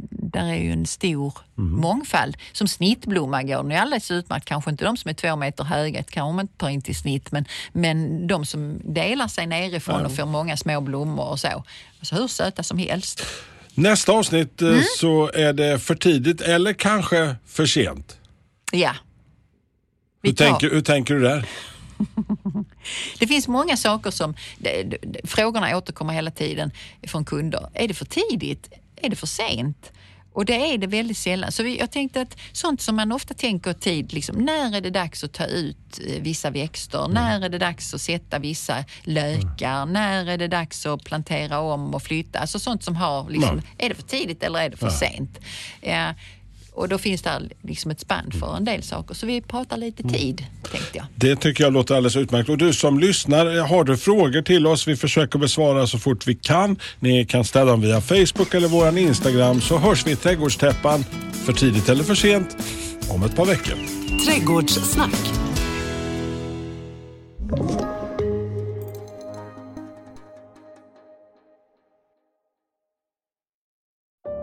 där 0.10 0.46
är 0.46 0.56
ju 0.56 0.72
en 0.72 0.86
stor 0.86 1.34
mångfald. 1.56 2.38
Som 2.52 2.68
snittblomma 2.68 3.44
går 3.44 3.64
den 3.64 3.72
ju 3.72 3.78
alldeles 3.78 4.12
utmärkt. 4.12 4.46
Kanske 4.46 4.72
inte 4.72 4.86
de 4.86 4.98
som 4.98 5.10
är 5.10 5.14
två 5.14 5.36
meter 5.36 5.64
höga, 5.64 6.00
det 6.00 6.12
kan 6.12 6.36
man 6.36 6.44
inte 6.44 6.58
ta 6.58 6.70
in 6.70 6.82
till 6.82 6.96
snitt. 6.96 7.32
Men, 7.32 7.46
men 7.72 8.28
de 8.28 8.46
som 8.46 8.82
delar 8.84 9.28
sig 9.28 9.48
nerifrån 9.48 10.06
och 10.06 10.16
får 10.16 10.26
många 10.26 10.58
små 10.58 10.82
blommor 10.82 11.30
och 11.30 11.40
så. 11.40 11.64
Alltså 12.00 12.16
hur 12.16 12.28
söta 12.28 12.64
som 12.64 12.78
helst. 12.78 13.24
Nästa 13.76 14.12
avsnitt 14.12 14.62
eh, 14.62 14.82
så 14.98 15.32
är 15.34 15.54
det 15.54 15.80
för 15.80 15.96
tidigt 15.96 16.42
eller 16.42 16.74
kanske 16.74 17.36
för 17.46 17.66
sent. 17.66 18.18
Ja. 18.72 18.96
Hur 20.24 20.34
tänker, 20.34 20.70
hur 20.70 20.82
tänker 20.82 21.14
du 21.14 21.22
där? 21.22 21.46
Det 23.20 23.28
finns 23.28 23.48
många 23.48 23.78
saker 23.78 24.12
som, 24.12 24.36
frågorna 25.24 25.78
återkommer 25.78 26.14
hela 26.14 26.32
tiden 26.32 26.72
från 27.08 27.26
kunder. 27.26 27.70
Är 27.74 27.88
det 27.88 27.94
för 27.94 28.06
tidigt? 28.06 28.70
Är 28.96 29.10
det 29.10 29.16
för 29.16 29.28
sent? 29.28 29.92
Och 30.34 30.46
det 30.46 30.74
är 30.74 30.78
det 30.78 30.88
väldigt 30.88 31.18
sällan. 31.18 31.52
Så 31.52 31.64
jag 31.64 31.92
tänkte 31.92 32.22
att 32.22 32.38
sånt 32.52 32.82
som 32.82 32.96
man 32.96 33.12
ofta 33.12 33.34
tänker 33.34 33.74
tid, 33.74 34.14
liksom, 34.14 34.38
när 34.38 34.76
är 34.76 34.82
det 34.82 34.90
dags 34.90 35.24
att 35.24 35.34
ta 35.34 35.46
ut 35.46 36.00
eh, 36.08 36.22
vissa 36.22 36.50
växter? 36.50 37.08
När 37.08 37.42
är 37.42 37.50
det 37.50 37.58
dags 37.58 37.94
att 37.94 38.02
sätta 38.02 38.40
vissa 38.40 38.84
lökar? 39.04 39.86
När 39.86 40.26
är 40.26 40.38
det 40.38 40.48
dags 40.48 40.86
att 40.86 41.04
plantera 41.04 41.60
om 41.60 41.94
och 41.94 42.04
flytta? 42.04 42.40
Alltså 42.40 42.60
sånt 42.60 42.84
som 42.84 42.96
har, 42.96 43.30
liksom, 43.30 43.62
är 43.78 43.90
det 43.90 43.96
för 43.96 44.04
tidigt 44.04 44.44
eller 44.44 44.60
är 44.60 44.70
det 44.70 44.78
för 44.78 44.90
sent? 44.90 45.40
Eh, 45.82 46.10
Och 46.74 46.90
då 46.90 46.98
finns 46.98 47.22
det 47.22 47.42
liksom 47.62 47.92
ett 47.92 48.00
spann 48.00 48.32
för 48.40 48.58
en 48.58 48.66
del 48.66 48.84
saker. 48.84 49.14
Så 49.16 49.26
vi 49.26 49.42
pratar 49.42 49.78
lite 49.78 50.04
tid, 50.04 50.46
tänkte 50.72 50.98
jag. 50.98 51.06
Det 51.16 51.36
tycker 51.36 51.64
jag 51.64 51.74
låter 51.74 51.96
alldeles 51.96 52.16
utmärkt. 52.16 52.50
Och 52.50 52.58
du 52.58 52.74
som 52.74 53.00
lyssnar, 53.00 53.68
har 53.68 53.84
du 53.84 53.98
frågor 53.98 54.42
till 54.42 54.68
oss? 54.68 54.88
Vi 54.88 54.96
försöker 54.96 55.40
besvara 55.40 55.88
så 55.88 56.00
fort 56.00 56.28
vi 56.28 56.36
kan. 56.36 56.80
Ni 57.00 57.26
kan 57.26 57.44
ställa 57.44 57.72
dem 57.72 57.82
via 57.82 58.02
Facebook 58.02 58.54
eller 58.54 58.68
våran 58.68 58.98
Instagram 58.98 59.62
så 59.62 59.78
hörs 59.78 60.08
vi 60.08 60.12
i 60.12 60.16
Trädgårdstäppan 60.16 61.06
för 61.46 61.54
tidigt 61.54 61.90
eller 61.90 62.04
för 62.04 62.16
sent 62.16 62.58
om 63.10 63.24
ett 63.24 63.36
par 63.36 63.46
veckor. 63.46 63.76
Trädgårdssnack. 64.26 65.32